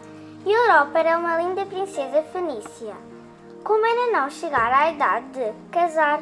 Europa 0.45 0.99
era 0.99 1.17
uma 1.17 1.37
linda 1.37 1.65
princesa 1.65 2.23
fenícia. 2.23 2.95
Como 3.63 3.85
ainda 3.85 4.17
não 4.17 4.29
chegara 4.29 4.77
à 4.77 4.91
idade 4.91 5.27
de 5.33 5.53
casar, 5.71 6.21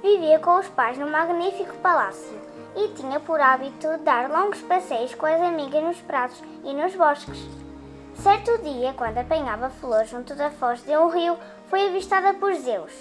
vivia 0.00 0.38
com 0.38 0.58
os 0.58 0.68
pais 0.68 0.96
num 0.96 1.10
magnífico 1.10 1.74
palácio 1.78 2.40
e 2.76 2.88
tinha 2.88 3.18
por 3.20 3.40
hábito 3.40 3.98
dar 3.98 4.30
longos 4.30 4.60
passeios 4.62 5.14
com 5.14 5.26
as 5.26 5.40
amigas 5.40 5.82
nos 5.82 6.00
prados 6.02 6.40
e 6.62 6.72
nos 6.72 6.94
bosques. 6.94 7.48
Certo 8.14 8.62
dia, 8.62 8.92
quando 8.96 9.18
apanhava 9.18 9.70
flores 9.70 10.10
junto 10.10 10.36
da 10.36 10.50
foz 10.50 10.84
de 10.84 10.96
um 10.96 11.08
rio, 11.08 11.36
foi 11.68 11.88
avistada 11.88 12.32
por 12.34 12.54
Zeus, 12.54 12.92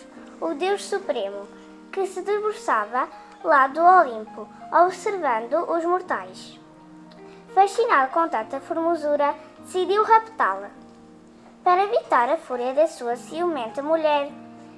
o 0.42 0.56
Deus 0.56 0.84
Supremo, 0.86 1.48
que 1.92 2.08
se 2.08 2.22
debruçava 2.22 3.08
lá 3.44 3.68
do 3.68 3.82
Olimpo, 3.82 4.48
observando 4.72 5.70
os 5.72 5.86
mortais. 5.86 6.63
Fascinado 7.54 8.12
com 8.12 8.28
tanta 8.28 8.60
formosura, 8.60 9.36
decidiu 9.60 10.04
raptá-la. 10.04 10.72
Para 11.64 11.84
evitar 11.84 12.28
a 12.30 12.38
fúria 12.38 12.74
da 12.74 12.88
sua 12.88 13.16
ciumenta 13.16 13.82
mulher, 13.82 14.30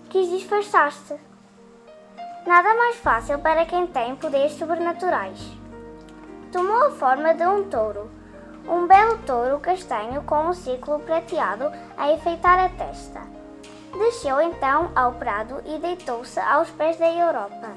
quis 0.10 0.30
disfarçar-se. 0.30 1.16
Nada 2.46 2.74
mais 2.76 2.98
fácil 2.98 3.40
para 3.40 3.66
quem 3.66 3.88
tem 3.88 4.16
poderes 4.18 4.52
sobrenaturais. 4.54 5.40
Tomou 6.52 6.88
a 6.88 6.92
forma 6.92 7.34
de 7.34 7.46
um 7.46 7.64
touro, 7.70 8.12
um 8.68 8.86
belo 8.86 9.20
touro 9.20 9.60
castanho 9.60 10.22
com 10.24 10.48
um 10.48 10.54
círculo 10.54 11.00
prateado 11.00 11.72
a 11.98 12.12
enfeitar 12.12 12.60
a 12.60 12.70
testa. 12.70 13.22
Desceu 13.98 14.42
então 14.42 14.92
ao 14.94 15.14
prado 15.14 15.62
e 15.66 15.80
deitou-se 15.80 16.40
aos 16.42 16.70
pés 16.72 16.98
da 16.98 17.10
Europa. 17.10 17.72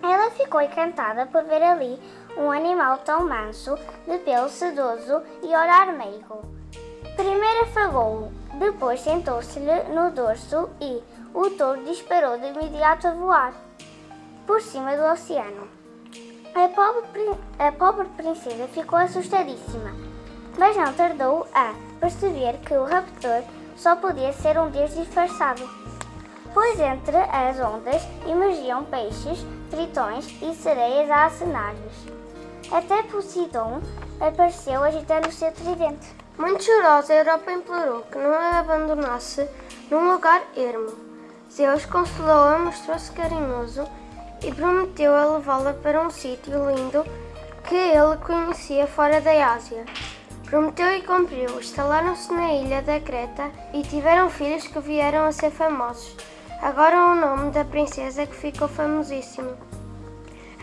Ela 0.00 0.30
ficou 0.30 0.60
encantada 0.60 1.26
por 1.26 1.42
ver 1.42 1.62
ali 1.62 2.00
um 2.36 2.50
animal 2.50 2.98
tão 2.98 3.26
manso, 3.26 3.76
de 4.06 4.18
pelo 4.18 4.48
sedoso 4.48 5.22
e 5.42 5.46
olhar 5.46 5.92
meigo. 5.92 6.42
Primeiro 7.16 7.62
afagou-o, 7.62 8.32
depois 8.58 9.00
sentou-se-lhe 9.00 9.84
no 9.94 10.10
dorso 10.10 10.68
e 10.80 11.02
o 11.32 11.50
touro 11.50 11.84
disparou 11.84 12.38
de 12.38 12.46
imediato 12.48 13.08
a 13.08 13.12
voar 13.12 13.52
por 14.46 14.60
cima 14.60 14.96
do 14.96 15.02
oceano. 15.04 15.68
A 16.54 16.68
pobre, 16.68 17.38
a 17.58 17.72
pobre 17.72 18.08
princesa 18.16 18.68
ficou 18.68 18.98
assustadíssima, 18.98 19.90
mas 20.56 20.76
não 20.76 20.92
tardou 20.92 21.46
a 21.52 21.74
perceber 22.00 22.58
que 22.58 22.74
o 22.74 22.84
raptor 22.84 23.42
só 23.76 23.96
podia 23.96 24.32
ser 24.32 24.58
um 24.58 24.70
deus 24.70 24.94
disfarçado, 24.94 25.68
pois 26.54 26.80
entre 26.80 27.16
as 27.16 27.58
ondas 27.60 28.02
emergiam 28.26 28.84
peixes, 28.84 29.44
tritões 29.70 30.26
e 30.40 30.54
sereias 30.54 31.10
a 31.10 31.26
acenar-lhes. 31.26 32.05
Até 32.70 33.02
Poseidon 33.04 33.80
apareceu 34.20 34.82
agitando 34.82 35.28
o 35.28 35.32
seu 35.32 35.52
tridente. 35.52 36.08
Muito 36.36 36.64
chorosa, 36.64 37.12
a 37.12 37.16
Europa 37.16 37.52
implorou 37.52 38.02
que 38.02 38.18
não 38.18 38.32
a 38.32 38.58
abandonasse 38.58 39.48
num 39.90 40.12
lugar 40.12 40.42
ermo. 40.56 40.92
Zeus 41.50 41.86
consolou-a, 41.86 42.58
mostrou-se 42.58 43.10
carinhoso 43.12 43.88
e 44.42 44.52
prometeu 44.52 45.14
a 45.14 45.36
levá-la 45.36 45.72
para 45.74 46.02
um 46.02 46.10
sítio 46.10 46.70
lindo 46.70 47.04
que 47.68 47.74
ele 47.74 48.16
conhecia 48.18 48.86
fora 48.86 49.20
da 49.20 49.54
Ásia. 49.54 49.84
Prometeu 50.44 50.96
e 50.96 51.02
cumpriu. 51.02 51.58
Instalaram-se 51.58 52.32
na 52.32 52.52
ilha 52.52 52.82
da 52.82 53.00
Creta 53.00 53.50
e 53.72 53.82
tiveram 53.82 54.28
filhos 54.28 54.66
que 54.66 54.78
vieram 54.80 55.24
a 55.24 55.32
ser 55.32 55.50
famosos. 55.50 56.16
Agora 56.60 57.12
o 57.12 57.14
nome 57.14 57.50
da 57.50 57.64
princesa 57.64 58.26
que 58.26 58.34
ficou 58.34 58.68
famosíssimo. 58.68 59.56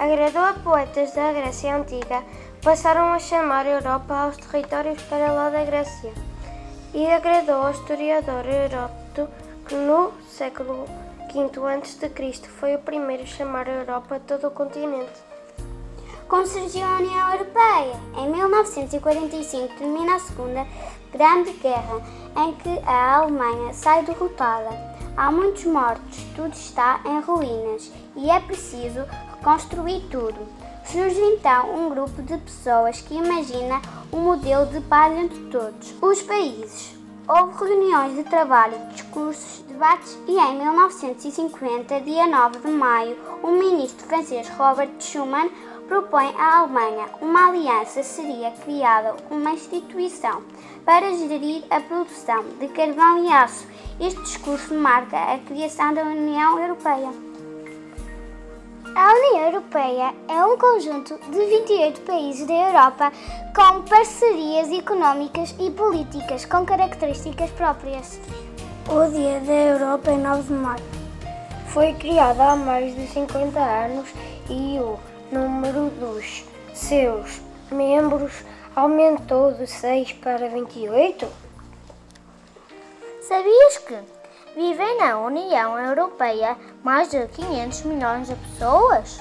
Agradou 0.03 0.41
a 0.43 0.53
poetas 0.55 1.13
da 1.13 1.31
Grécia 1.31 1.77
Antiga, 1.77 2.25
passaram 2.61 3.13
a 3.13 3.19
chamar 3.19 3.65
Europa 3.65 4.13
aos 4.13 4.35
territórios 4.35 5.01
para 5.03 5.31
lá 5.31 5.49
da 5.49 5.63
Grécia. 5.63 6.11
E 6.93 7.07
agradou 7.09 7.55
ao 7.55 7.71
historiador 7.71 8.45
Heródoto, 8.45 9.29
que 9.65 9.75
no 9.75 10.11
século 10.27 10.83
V 11.33 11.67
a.C. 11.69 12.49
foi 12.49 12.75
o 12.75 12.79
primeiro 12.79 13.23
a 13.23 13.27
chamar 13.27 13.69
a 13.69 13.75
Europa 13.75 14.19
todo 14.27 14.47
o 14.47 14.51
continente. 14.51 15.21
Como 16.27 16.45
surgiu 16.47 16.85
a 16.85 16.97
União 16.97 17.31
Europeia? 17.31 17.95
Em 18.17 18.29
1945 18.29 19.73
termina 19.77 20.15
a 20.15 20.19
Segunda 20.19 20.67
Grande 21.13 21.53
Guerra, 21.53 22.01
em 22.39 22.51
que 22.55 22.77
a 22.85 23.19
Alemanha 23.19 23.73
sai 23.73 24.03
derrotada. 24.03 24.69
Há 25.15 25.31
muitos 25.31 25.63
mortos, 25.63 26.25
tudo 26.35 26.51
está 26.51 26.99
em 27.05 27.21
ruínas 27.21 27.89
e 28.17 28.29
é 28.29 28.39
preciso 28.41 29.05
reconstruir 29.43 29.99
tudo. 30.09 30.47
Surge 30.85 31.19
então 31.19 31.75
um 31.75 31.89
grupo 31.89 32.21
de 32.21 32.37
pessoas 32.37 33.01
que 33.01 33.13
imagina 33.13 33.81
um 34.11 34.21
modelo 34.21 34.65
de 34.67 34.79
paz 34.81 35.13
entre 35.17 35.39
todos 35.51 35.93
os 36.01 36.21
países. 36.21 36.95
Houve 37.27 37.57
reuniões 37.57 38.15
de 38.15 38.23
trabalho, 38.23 38.77
discursos, 38.91 39.63
debates 39.67 40.17
e 40.27 40.37
em 40.37 40.57
1950, 40.57 42.01
dia 42.01 42.27
9 42.27 42.59
de 42.59 42.71
maio, 42.71 43.17
o 43.41 43.51
ministro 43.51 44.05
francês 44.07 44.49
Robert 44.49 44.91
Schuman 44.99 45.49
propõe 45.87 46.33
à 46.37 46.59
Alemanha 46.59 47.05
uma 47.21 47.47
aliança 47.47 48.03
seria 48.03 48.51
criada 48.51 49.15
uma 49.29 49.51
instituição 49.51 50.41
para 50.85 51.13
gerir 51.13 51.63
a 51.69 51.79
produção 51.81 52.43
de 52.59 52.67
carvão 52.69 53.23
e 53.25 53.31
aço. 53.31 53.67
Este 53.99 54.21
discurso 54.21 54.73
marca 54.73 55.17
a 55.17 55.39
criação 55.39 55.93
da 55.93 56.03
União 56.03 56.59
Europeia. 56.59 57.32
A 58.95 59.11
União 59.11 59.45
Europeia 59.47 60.13
é 60.27 60.45
um 60.45 60.55
conjunto 60.55 61.17
de 61.31 61.45
28 61.45 62.01
países 62.01 62.45
da 62.45 62.53
Europa 62.53 63.11
com 63.55 63.81
parcerias 63.81 64.71
económicas 64.71 65.55
e 65.59 65.71
políticas 65.71 66.45
com 66.45 66.63
características 66.63 67.49
próprias. 67.51 68.19
O 68.87 69.11
Dia 69.11 69.39
da 69.39 69.51
Europa 69.51 70.11
é 70.11 70.17
9 70.17 70.43
de 70.43 70.53
maio. 70.53 70.83
Foi 71.69 71.93
criado 71.95 72.39
há 72.39 72.55
mais 72.55 72.95
de 72.95 73.07
50 73.07 73.59
anos 73.59 74.09
e 74.47 74.77
o 74.79 74.99
número 75.31 75.89
dos 75.99 76.45
seus 76.75 77.41
membros 77.71 78.43
aumentou 78.75 79.53
de 79.53 79.65
6 79.65 80.13
para 80.13 80.49
28? 80.49 81.27
Sabias 83.21 83.77
que 83.79 83.97
vivem 84.55 84.97
na 84.99 85.17
União 85.17 85.79
Europeia 85.79 86.55
mais 86.83 87.09
de 87.09 87.25
500 87.27 87.83
milhões 87.83 88.27
de 88.27 88.35
pessoas? 88.35 89.19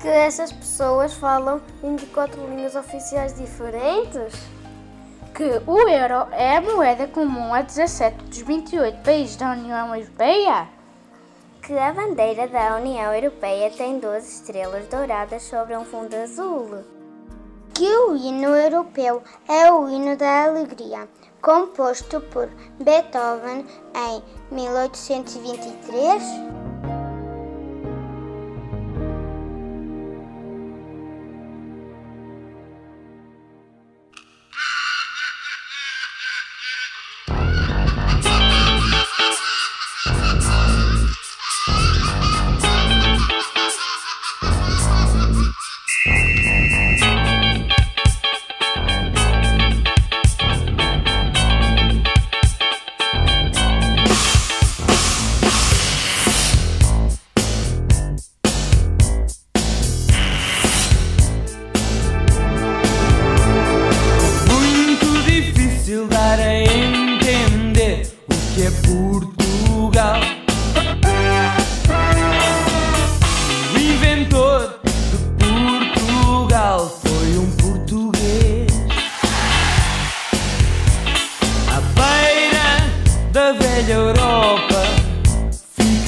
Que 0.00 0.08
essas 0.08 0.52
pessoas 0.52 1.14
falam 1.14 1.60
24 1.82 2.40
línguas 2.46 2.76
oficiais 2.76 3.34
diferentes? 3.34 4.34
Que 5.34 5.62
o 5.66 5.88
euro 5.88 6.28
é 6.32 6.58
a 6.58 6.60
moeda 6.60 7.06
comum 7.06 7.54
a 7.54 7.62
17 7.62 8.24
dos 8.24 8.38
28 8.38 9.02
países 9.02 9.36
da 9.36 9.52
União 9.52 9.94
Europeia? 9.94 10.68
Que 11.62 11.78
a 11.78 11.92
bandeira 11.92 12.46
da 12.46 12.76
União 12.76 13.14
Europeia 13.14 13.70
tem 13.70 13.98
12 13.98 14.26
estrelas 14.26 14.86
douradas 14.86 15.42
sobre 15.42 15.76
um 15.76 15.84
fundo 15.84 16.14
azul? 16.14 16.84
Que 17.74 17.88
o 17.88 18.16
hino 18.16 18.54
europeu 18.54 19.22
é 19.48 19.70
o 19.70 19.88
hino 19.88 20.16
da 20.16 20.44
alegria, 20.44 21.08
composto 21.40 22.20
por 22.20 22.48
Beethoven 22.80 23.64
em 23.94 24.54
1823? 24.54 26.57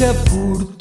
Por 0.01 0.15
por 0.25 0.80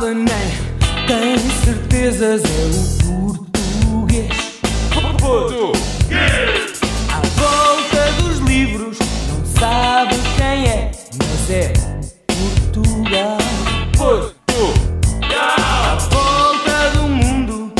sabe 0.00 0.14
nem 0.14 0.26
tem 1.06 1.38
certezas 1.62 2.42
é 2.42 2.48
o 3.04 3.34
português. 3.58 4.30
À 7.10 7.20
volta 7.38 8.12
dos 8.22 8.38
livros, 8.38 8.98
não 9.28 9.44
sabe 9.44 10.14
quem 10.36 10.68
é, 10.68 10.90
mas 11.18 11.50
é 11.50 11.72
Portugal. 12.72 13.38
À 15.38 15.94
volta 16.10 16.90
do 16.96 17.02
mundo, 17.02 17.72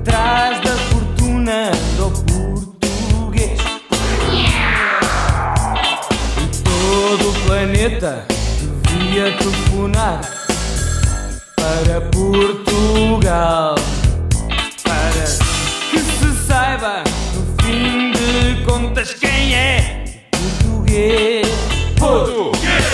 atrás 0.00 0.60
da 0.62 0.76
fortuna, 0.90 1.70
anda 1.70 2.06
o 2.06 2.10
português. 2.10 3.60
E 6.42 6.62
todo 6.64 7.30
o 7.30 7.32
planeta 7.46 8.26
devia 8.82 9.36
telefonar 9.36 10.37
para 11.78 12.00
Portugal. 12.00 13.74
Para 14.82 15.24
que 15.90 15.98
se 15.98 16.46
saiba, 16.46 17.04
no 17.34 17.62
fim 17.62 18.10
de 18.12 18.64
contas, 18.64 19.14
quem 19.14 19.54
é 19.54 20.04
português. 20.32 21.46
Português! 21.96 22.87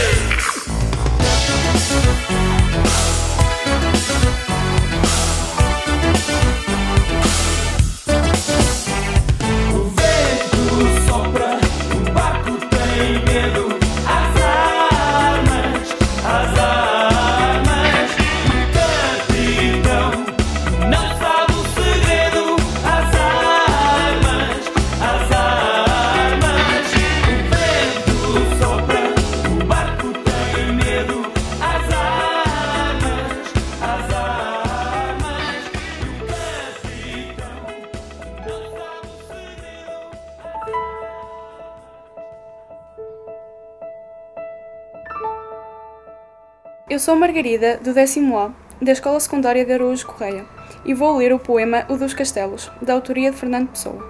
Sou 47.04 47.16
Margarida, 47.16 47.78
do 47.84 47.92
décimo 47.92 48.38
A, 48.38 48.50
da 48.80 48.92
Escola 48.92 49.20
Secundária 49.20 49.62
de 49.62 49.70
Araújo 49.70 50.06
Correia, 50.06 50.46
e 50.86 50.94
vou 50.94 51.18
ler 51.18 51.34
o 51.34 51.38
poema 51.38 51.84
O 51.90 51.98
dos 51.98 52.14
Castelos, 52.14 52.70
da 52.80 52.94
autoria 52.94 53.30
de 53.30 53.36
Fernando 53.36 53.68
Pessoa. 53.68 54.02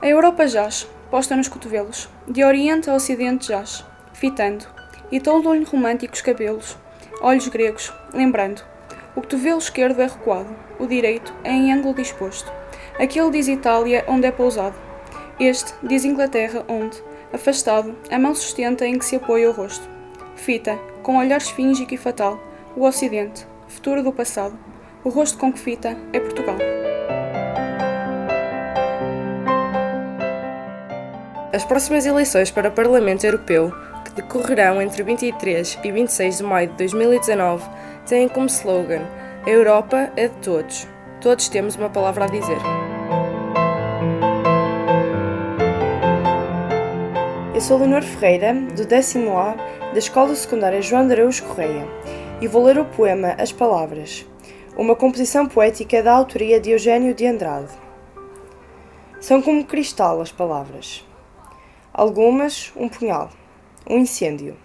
A 0.00 0.08
Europa 0.08 0.46
jaz, 0.46 0.88
posta 1.10 1.36
nos 1.36 1.48
cotovelos, 1.48 2.08
de 2.26 2.42
oriente 2.42 2.88
a 2.88 2.94
ocidente 2.94 3.48
jaz, 3.48 3.84
fitando, 4.14 4.64
e 5.12 5.20
toldam-lhe 5.20 5.66
românticos 5.66 6.22
cabelos, 6.22 6.78
olhos 7.20 7.46
gregos, 7.48 7.92
lembrando. 8.14 8.62
O 9.14 9.20
cotovelo 9.20 9.58
esquerdo 9.58 10.00
é 10.00 10.06
recuado, 10.06 10.56
o 10.78 10.86
direito 10.86 11.30
é 11.44 11.52
em 11.52 11.74
ângulo 11.74 11.92
disposto. 11.92 12.50
Aquele 12.98 13.30
diz 13.30 13.48
Itália, 13.48 14.02
onde 14.08 14.26
é 14.26 14.30
pousado. 14.30 14.76
Este 15.38 15.74
diz 15.82 16.06
Inglaterra, 16.06 16.64
onde, 16.68 16.96
afastado, 17.34 17.94
a 18.10 18.18
mão 18.18 18.34
sustenta 18.34 18.86
em 18.86 18.98
que 18.98 19.04
se 19.04 19.16
apoia 19.16 19.50
o 19.50 19.52
rosto. 19.52 19.95
Fita, 20.36 20.78
com 21.02 21.16
olhar 21.16 21.38
esfíngico 21.38 21.94
e 21.94 21.96
fatal, 21.96 22.38
o 22.76 22.84
Ocidente, 22.84 23.46
futuro 23.66 24.02
do 24.02 24.12
passado. 24.12 24.56
O 25.02 25.08
rosto 25.08 25.38
com 25.38 25.52
que 25.52 25.58
fita 25.58 25.96
é 26.12 26.20
Portugal. 26.20 26.56
As 31.52 31.64
próximas 31.64 32.04
eleições 32.04 32.50
para 32.50 32.68
o 32.68 32.72
Parlamento 32.72 33.24
Europeu, 33.24 33.72
que 34.04 34.10
decorrerão 34.12 34.82
entre 34.82 35.02
23 35.02 35.78
e 35.82 35.90
26 35.90 36.38
de 36.38 36.42
maio 36.42 36.68
de 36.68 36.74
2019, 36.74 37.66
têm 38.06 38.28
como 38.28 38.46
slogan: 38.46 39.02
A 39.46 39.50
Europa 39.50 40.12
é 40.16 40.28
de 40.28 40.36
todos. 40.36 40.86
Todos 41.20 41.48
temos 41.48 41.76
uma 41.76 41.88
palavra 41.88 42.24
a 42.24 42.28
dizer. 42.28 42.85
Sou 47.66 47.78
Leonor 47.78 48.02
Ferreira, 48.02 48.54
do 48.54 48.86
décimo 48.86 49.36
A 49.36 49.56
da 49.92 49.98
Escola 49.98 50.36
Secundária 50.36 50.80
João 50.80 51.04
de 51.04 51.14
Araújo 51.14 51.42
Correia, 51.46 51.84
e 52.40 52.46
vou 52.46 52.62
ler 52.62 52.78
o 52.78 52.84
poema 52.84 53.34
As 53.36 53.50
Palavras, 53.50 54.24
uma 54.76 54.94
composição 54.94 55.48
poética 55.48 56.00
da 56.00 56.12
autoria 56.12 56.60
de 56.60 56.70
Eugênio 56.70 57.12
de 57.12 57.26
Andrade. 57.26 57.72
São 59.20 59.42
como 59.42 59.64
cristal 59.64 60.20
as 60.20 60.30
palavras. 60.30 61.04
Algumas, 61.92 62.72
um 62.76 62.88
punhal, 62.88 63.30
um 63.90 63.98
incêndio. 63.98 64.56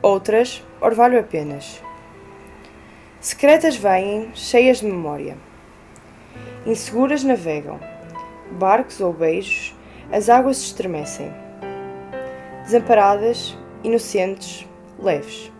Outras, 0.00 0.64
orvalho 0.80 1.20
apenas. 1.20 1.82
Secretas 3.20 3.76
vêm, 3.76 4.30
cheias 4.34 4.78
de 4.78 4.86
memória. 4.86 5.36
Inseguras 6.64 7.22
navegam. 7.22 7.78
Barcos 8.52 8.98
ou 8.98 9.12
beijos, 9.12 9.76
as 10.10 10.30
águas 10.30 10.56
se 10.56 10.68
estremecem. 10.68 11.47
Desamparadas, 12.68 13.56
inocentes, 13.82 14.68
leves. 14.98 15.50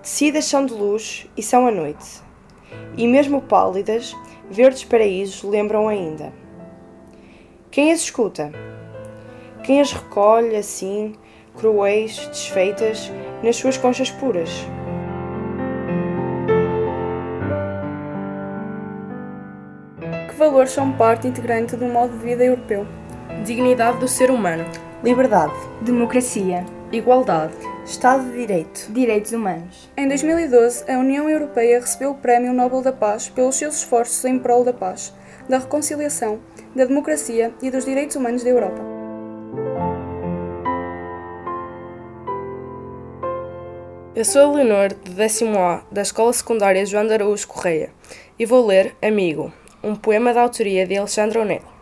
Tecidas 0.00 0.44
são 0.44 0.64
de 0.64 0.72
luz 0.72 1.26
e 1.36 1.42
são 1.42 1.66
a 1.66 1.70
noite. 1.72 2.22
E 2.96 3.08
mesmo 3.08 3.42
pálidas, 3.42 4.14
verdes 4.48 4.84
paraísos 4.84 5.42
lembram 5.42 5.88
ainda. 5.88 6.32
Quem 7.72 7.90
as 7.90 8.02
escuta? 8.02 8.52
Quem 9.64 9.80
as 9.80 9.90
recolhe 9.90 10.54
assim, 10.54 11.16
cruéis, 11.56 12.24
desfeitas, 12.28 13.10
nas 13.42 13.56
suas 13.56 13.76
conchas 13.76 14.08
puras? 14.08 14.64
Que 20.28 20.36
valores 20.36 20.70
são 20.70 20.92
parte 20.92 21.26
integrante 21.26 21.74
do 21.74 21.86
modo 21.86 22.16
de 22.16 22.24
vida 22.24 22.44
europeu? 22.44 22.86
Dignidade 23.46 23.98
do 23.98 24.08
ser 24.08 24.28
humano, 24.28 24.64
liberdade, 25.04 25.54
democracia, 25.80 26.66
igualdade, 26.90 27.54
Estado 27.84 28.24
de 28.24 28.38
Direito, 28.38 28.92
direitos 28.92 29.30
humanos. 29.30 29.88
Em 29.96 30.08
2012, 30.08 30.90
a 30.90 30.98
União 30.98 31.30
Europeia 31.30 31.78
recebeu 31.78 32.10
o 32.10 32.16
Prémio 32.16 32.52
Nobel 32.52 32.82
da 32.82 32.90
Paz 32.92 33.28
pelos 33.28 33.54
seus 33.54 33.76
esforços 33.76 34.24
em 34.24 34.36
prol 34.36 34.64
da 34.64 34.72
paz, 34.72 35.14
da 35.48 35.58
reconciliação, 35.58 36.40
da 36.74 36.86
democracia 36.86 37.54
e 37.62 37.70
dos 37.70 37.84
direitos 37.84 38.16
humanos 38.16 38.42
da 38.42 38.50
Europa. 38.50 38.82
Eu 44.16 44.24
sou 44.24 44.42
a 44.42 44.54
Leonor, 44.56 44.92
do 44.92 45.12
décimo 45.12 45.60
A, 45.60 45.84
da 45.92 46.02
Escola 46.02 46.32
Secundária 46.32 46.84
João 46.84 47.06
de 47.06 47.12
Araújo 47.12 47.46
Correia, 47.46 47.90
e 48.36 48.44
vou 48.44 48.66
ler 48.66 48.96
Amigo, 49.00 49.52
um 49.84 49.94
poema 49.94 50.34
da 50.34 50.42
autoria 50.42 50.84
de 50.84 50.96
Alexandre 50.96 51.38
Onel. 51.38 51.75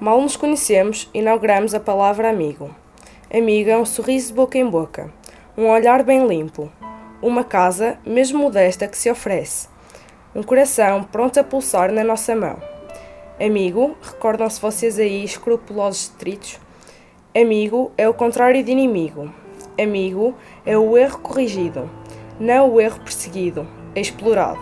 Mal 0.00 0.18
nos 0.22 0.34
conhecemos, 0.34 1.10
inauguramos 1.12 1.74
a 1.74 1.78
palavra 1.78 2.30
amigo. 2.30 2.74
Amigo 3.30 3.68
é 3.68 3.76
um 3.76 3.84
sorriso 3.84 4.28
de 4.28 4.32
boca 4.32 4.56
em 4.56 4.66
boca, 4.66 5.12
um 5.58 5.68
olhar 5.68 6.02
bem 6.02 6.26
limpo, 6.26 6.72
uma 7.20 7.44
casa, 7.44 7.98
mesmo 8.06 8.38
modesta, 8.38 8.88
que 8.88 8.96
se 8.96 9.10
oferece, 9.10 9.68
um 10.34 10.42
coração 10.42 11.04
pronto 11.04 11.38
a 11.38 11.44
pulsar 11.44 11.92
na 11.92 12.02
nossa 12.02 12.34
mão. 12.34 12.56
Amigo, 13.38 13.94
recordam-se 14.00 14.58
vocês 14.58 14.98
aí, 14.98 15.22
escrupulosos 15.22 16.08
detritos? 16.08 16.58
Amigo 17.36 17.92
é 17.98 18.08
o 18.08 18.14
contrário 18.14 18.64
de 18.64 18.72
inimigo. 18.72 19.30
Amigo 19.78 20.34
é 20.64 20.78
o 20.78 20.96
erro 20.96 21.18
corrigido, 21.18 21.90
não 22.40 22.70
o 22.70 22.80
erro 22.80 23.00
perseguido, 23.00 23.68
explorado. 23.94 24.60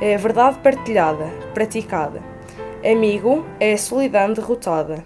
É 0.00 0.14
a 0.14 0.18
verdade 0.18 0.58
partilhada, 0.60 1.26
praticada. 1.52 2.29
Amigo 2.82 3.44
é 3.60 3.74
a 3.74 3.78
solidão 3.78 4.32
derrotada. 4.32 5.04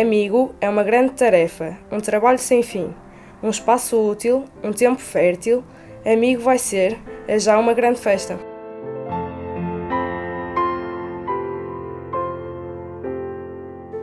Amigo 0.00 0.54
é 0.60 0.68
uma 0.68 0.84
grande 0.84 1.14
tarefa, 1.14 1.76
um 1.90 1.98
trabalho 1.98 2.38
sem 2.38 2.62
fim, 2.62 2.94
um 3.42 3.50
espaço 3.50 4.00
útil, 4.00 4.44
um 4.62 4.72
tempo 4.72 5.00
fértil. 5.00 5.64
Amigo 6.06 6.42
vai 6.42 6.58
ser, 6.58 6.96
é 7.26 7.36
já 7.36 7.58
uma 7.58 7.74
grande 7.74 7.98
festa. 7.98 8.38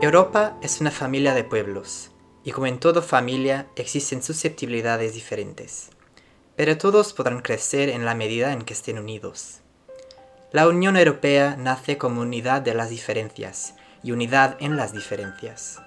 Europa 0.02 0.58
es 0.62 0.82
una 0.82 0.92
familia 0.92 1.34
de 1.34 1.46
pueblos, 1.46 2.12
y 2.44 2.52
como 2.52 2.68
en 2.68 2.80
toda 2.80 3.02
familia 3.02 3.66
existen 3.78 4.22
susceptibilidades 4.22 5.14
diferentes, 5.14 5.90
pero 6.58 6.78
todos 6.78 7.14
podrán 7.14 7.40
crecer 7.40 7.88
en 7.88 8.04
la 8.04 8.14
medida 8.14 8.52
en 8.52 8.64
que 8.64 8.74
estén 8.74 9.00
unidos. 9.00 9.62
La 10.52 10.68
Unión 10.68 10.96
Europea 10.96 11.56
nace 11.58 11.98
como 11.98 12.22
unidad 12.22 12.62
de 12.62 12.74
las 12.74 12.90
diferencias 12.90 13.74
y 14.04 14.12
unidad 14.12 14.56
en 14.60 14.78
las 14.78 14.94
diferencias. 14.94 15.82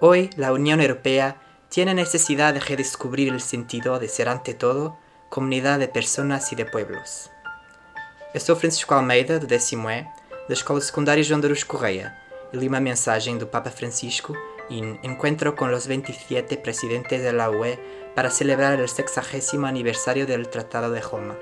Hoy 0.00 0.30
la 0.36 0.52
Unión 0.52 0.80
Europea 0.80 1.36
tiene 1.68 1.94
necesidad 1.94 2.54
de 2.54 2.60
redescubrir 2.60 3.32
el 3.32 3.40
sentido 3.40 3.98
de 3.98 4.08
ser 4.08 4.28
ante 4.28 4.54
todo 4.54 4.96
comunidade 5.28 5.80
de 5.80 5.88
personas 5.88 6.50
e 6.52 6.56
de 6.56 6.64
pueblos. 6.64 7.30
Eu 8.32 8.40
sou 8.40 8.56
Francisco 8.56 8.94
Almeida, 8.94 9.38
do 9.38 9.46
décimo 9.46 9.90
E, 9.90 10.06
da 10.48 10.54
Escola 10.54 10.80
Secundária 10.80 11.22
João 11.22 11.40
de 11.40 11.46
Aruz 11.46 11.64
Correia, 11.64 12.14
e 12.52 12.56
li 12.56 12.68
uma 12.68 12.80
mensagem 12.80 13.36
do 13.36 13.46
Papa 13.46 13.70
Francisco 13.70 14.34
em 14.70 14.98
Encuentro 15.02 15.52
com 15.52 15.66
os 15.66 15.86
27 15.86 16.56
presidentes 16.58 17.22
de 17.22 17.32
la 17.32 17.50
UE 17.50 17.78
para 18.14 18.30
celebrar 18.30 18.80
el 18.80 18.88
60 18.88 19.66
aniversario 19.66 20.26
del 20.26 20.48
Tratado 20.48 20.90
de 20.92 21.00
Roma. 21.00 21.36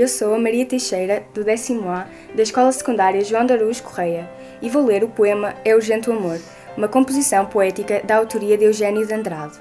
Eu 0.00 0.08
sou 0.08 0.34
a 0.34 0.38
Maria 0.38 0.64
Teixeira, 0.64 1.24
do 1.34 1.44
décimo 1.44 1.86
A, 1.90 2.06
da 2.34 2.42
Escola 2.42 2.72
Secundária 2.72 3.22
João 3.22 3.44
de 3.44 3.52
Aruz 3.52 3.82
Correia, 3.82 4.30
e 4.62 4.70
vou 4.70 4.82
ler 4.82 5.04
o 5.04 5.08
poema 5.08 5.54
É 5.62 5.74
urgente 5.74 6.08
o 6.08 6.14
amor, 6.14 6.40
uma 6.74 6.88
composição 6.88 7.44
poética 7.44 8.00
da 8.02 8.16
autoria 8.16 8.56
de 8.56 8.64
Eugênio 8.64 9.06
de 9.06 9.12
Andrade. 9.12 9.58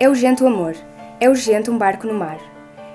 É 0.00 0.08
urgente 0.08 0.42
o 0.42 0.48
amor, 0.48 0.74
é 1.20 1.28
urgente 1.28 1.70
um 1.70 1.78
barco 1.78 2.08
no 2.08 2.14
mar. 2.14 2.40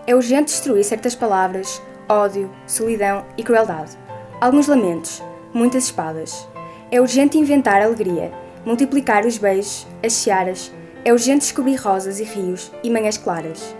É 0.05 0.13
urgente 0.13 0.51
destruir 0.51 0.83
certas 0.83 1.15
palavras, 1.15 1.81
ódio, 2.09 2.51
solidão 2.67 3.25
e 3.37 3.43
crueldade. 3.43 3.97
Alguns 4.41 4.67
lamentos, 4.67 5.23
muitas 5.53 5.85
espadas. 5.85 6.49
É 6.91 6.99
urgente 6.99 7.37
inventar 7.37 7.81
alegria, 7.81 8.29
multiplicar 8.65 9.25
os 9.25 9.37
beijos, 9.37 9.87
as 10.03 10.11
searas. 10.11 10.69
É 11.05 11.13
urgente 11.13 11.45
descobrir 11.45 11.77
rosas 11.77 12.19
e 12.19 12.25
rios 12.25 12.69
e 12.83 12.89
manhãs 12.89 13.17
claras. 13.17 13.73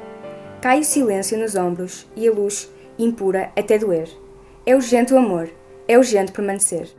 Cai 0.61 0.79
o 0.79 0.85
silêncio 0.85 1.37
nos 1.37 1.53
ombros 1.53 2.07
e 2.15 2.25
a 2.25 2.31
luz, 2.31 2.69
impura 2.97 3.51
até 3.55 3.77
doer. 3.77 4.09
É 4.65 4.75
urgente 4.75 5.13
o 5.13 5.17
amor, 5.17 5.49
é 5.87 5.97
urgente 5.97 6.31
permanecer. 6.31 6.89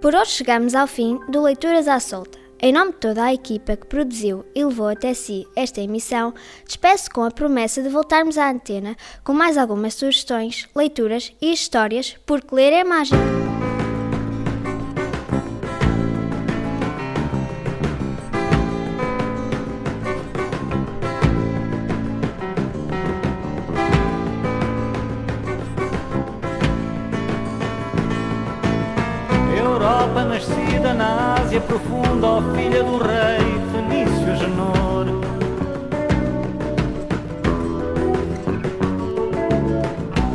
Por 0.00 0.14
hoje 0.14 0.30
chegamos 0.30 0.74
ao 0.74 0.86
fim 0.86 1.20
do 1.28 1.42
Leituras 1.42 1.86
à 1.86 2.00
Solta. 2.00 2.38
Em 2.62 2.72
nome 2.72 2.92
de 2.92 2.98
toda 2.98 3.24
a 3.24 3.32
equipa 3.32 3.74
que 3.74 3.86
produziu 3.86 4.44
e 4.54 4.62
levou 4.62 4.88
até 4.88 5.14
si 5.14 5.46
esta 5.56 5.80
emissão, 5.80 6.34
despeço 6.66 7.10
com 7.10 7.22
a 7.22 7.30
promessa 7.30 7.82
de 7.82 7.88
voltarmos 7.88 8.36
à 8.36 8.50
antena 8.50 8.96
com 9.24 9.32
mais 9.32 9.56
algumas 9.56 9.94
sugestões, 9.94 10.68
leituras 10.76 11.32
e 11.40 11.52
histórias, 11.52 12.16
porque 12.26 12.54
ler 12.54 12.72
é 12.72 12.84
mágico. 12.84 13.39
Filha 32.54 32.82
do 32.82 32.98
rei 32.98 33.60
Fenício 33.72 34.36
Genor. 34.36 35.06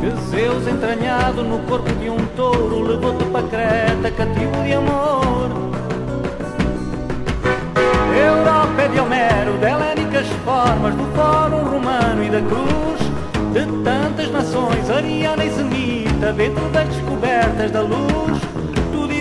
Que 0.00 0.30
Zeus 0.30 0.66
entranhado 0.66 1.42
no 1.42 1.58
corpo 1.60 1.90
de 1.94 2.10
um 2.10 2.18
touro 2.36 2.82
levou-te 2.82 3.24
para 3.26 3.46
Creta, 3.48 4.10
cativo 4.10 4.62
de 4.64 4.72
amor. 4.72 5.50
Europa 8.14 8.82
é 8.82 8.88
de 8.88 9.00
Homero, 9.00 9.58
de 9.58 9.66
helénicas 9.66 10.26
formas, 10.44 10.94
do 10.94 11.04
fórum 11.14 11.64
romano 11.64 12.24
e 12.24 12.30
da 12.30 12.40
cruz, 12.40 13.00
de 13.52 13.82
tantas 13.82 14.30
nações, 14.30 14.90
ariana 14.90 15.44
e 15.44 15.50
semita, 15.50 16.32
dentro 16.32 16.68
das 16.70 16.88
descobertas 16.88 17.70
da 17.70 17.80
luz 17.82 18.56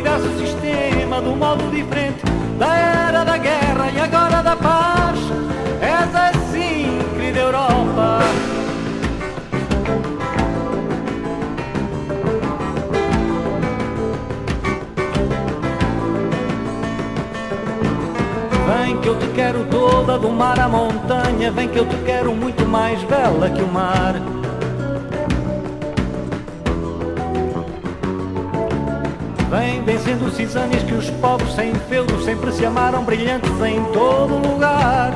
diverso 0.06 0.30
sistema 0.38 1.20
um 1.20 1.36
modo 1.36 1.72
diferente 1.72 2.22
da 2.58 2.76
era 2.76 3.24
da 3.24 3.38
guerra 3.38 3.92
e 3.94 4.00
agora 4.00 4.42
da 4.42 4.56
paz. 4.56 5.20
És 5.82 6.16
assim, 6.16 7.00
querida 7.14 7.40
Europa. 7.40 8.20
Vem 18.68 18.98
que 19.02 19.08
eu 19.08 19.20
te 19.20 19.28
quero 19.28 19.66
toda, 19.66 20.18
do 20.18 20.30
mar 20.30 20.60
à 20.60 20.68
montanha. 20.68 21.52
Vem 21.52 21.68
que 21.68 21.78
eu 21.78 21.86
te 21.86 21.98
quero 21.98 22.34
muito 22.34 22.66
mais 22.66 23.02
bela 23.04 23.50
que 23.50 23.62
o 23.62 23.68
mar. 23.68 24.35
Cisânias 30.36 30.84
que 30.84 30.94
os 30.94 31.10
povos 31.22 31.56
sem 31.56 31.74
feudos 31.74 32.26
sempre 32.26 32.52
se 32.52 32.66
amaram 32.66 33.04
brilhantes 33.04 33.52
em 33.62 33.82
todo 33.94 34.36
lugar. 34.46 35.14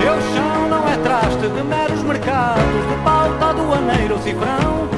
Teu 0.00 0.14
chão 0.14 0.68
não 0.68 0.88
é 0.88 0.96
traste 0.98 1.48
de 1.48 1.62
meros 1.62 2.02
mercados, 2.04 2.88
de 2.88 3.04
pauta 3.04 3.46
aduaneiro 3.46 4.14
ou 4.14 4.20
cifrão. 4.20 4.88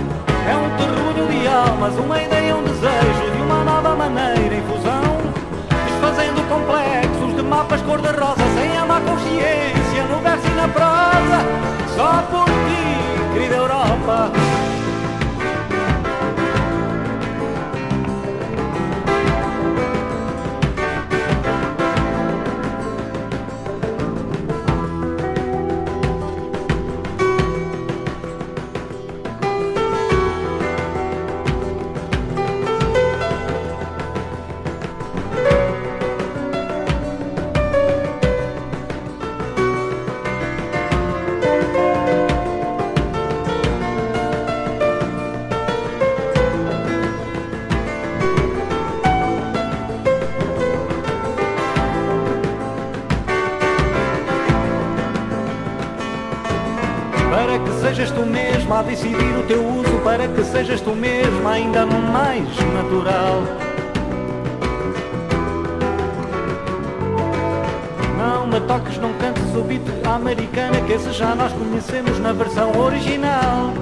É 0.47 0.55
um 0.55 0.69
terrulho 0.77 1.27
de 1.29 1.49
almas, 1.49 1.95
uma 1.97 2.23
ideia, 2.23 2.57
um 2.57 2.63
desejo 2.63 3.31
de 3.35 3.43
uma 3.43 3.65
nova 3.65 3.97
maneira 3.97 4.55
em 4.55 4.63
fusão. 4.63 5.03
Desfazendo 5.87 6.43
complexos 6.49 7.37
de 7.37 7.43
mapas 7.43 7.81
cor-de-rosa, 7.83 8.45
sem 8.55 8.77
a 8.77 8.85
má 8.85 9.01
consciência 9.01 10.05
no 10.11 10.19
verso 10.19 10.47
e 10.47 10.55
na 10.55 10.69
prosa. 10.69 11.39
Só 11.97 12.23
por 12.31 12.45
ti, 12.45 13.33
querida 13.33 13.57
Europa. 13.57 14.31
Decidir 58.83 59.39
o 59.39 59.43
teu 59.45 59.65
uso 59.65 59.99
para 60.05 60.29
que 60.29 60.45
sejas 60.45 60.81
tu 60.81 60.91
mesmo 60.91 61.49
ainda 61.49 61.87
mais 61.87 62.45
natural. 62.75 63.43
Não 68.19 68.47
me 68.47 68.61
toques, 68.61 68.99
não 68.99 69.13
cantes 69.15 69.55
o 69.55 69.63
beat 69.63 69.83
americana 70.05 70.81
que 70.87 70.93
esse 70.93 71.13
já 71.13 71.35
nós 71.35 71.53
conhecemos 71.53 72.19
na 72.19 72.33
versão 72.33 72.73
original. 72.79 73.73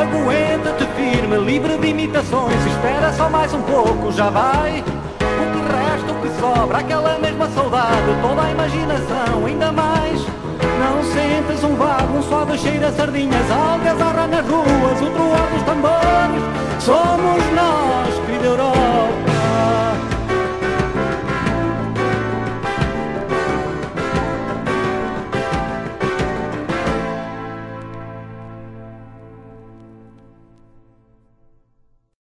Aguenta-te 0.00 0.86
firme, 0.94 1.36
livre 1.38 1.76
de 1.78 1.88
imitações, 1.88 2.66
espera 2.66 3.12
só 3.12 3.28
mais 3.28 3.52
um 3.52 3.62
pouco, 3.62 4.12
já 4.12 4.30
vai. 4.30 4.80
O 4.80 5.52
que 5.52 5.60
resta, 5.72 6.12
o 6.12 6.20
que 6.22 6.40
sobra, 6.40 6.78
aquela 6.78 7.18
mesma 7.18 7.48
saudade, 7.48 8.22
toda 8.22 8.42
a 8.42 8.50
imaginação, 8.50 9.46
ainda 9.46 9.72
mais. 9.72 10.47
Não 10.78 11.02
sentes 11.02 11.64
um 11.64 11.74
vago, 11.74 12.18
um 12.18 12.56
cheiro 12.56 12.86
a 12.86 12.92
sardinhas, 12.92 13.50
algazarra 13.50 14.26
nas 14.26 14.46
ruas, 14.46 15.00
o 15.00 15.10
troar 15.10 15.48
dos 15.52 15.62
tambores. 15.62 16.42
Somos 16.80 17.42
nós, 17.54 18.26
querida 18.26 18.46
Europa. 18.46 18.88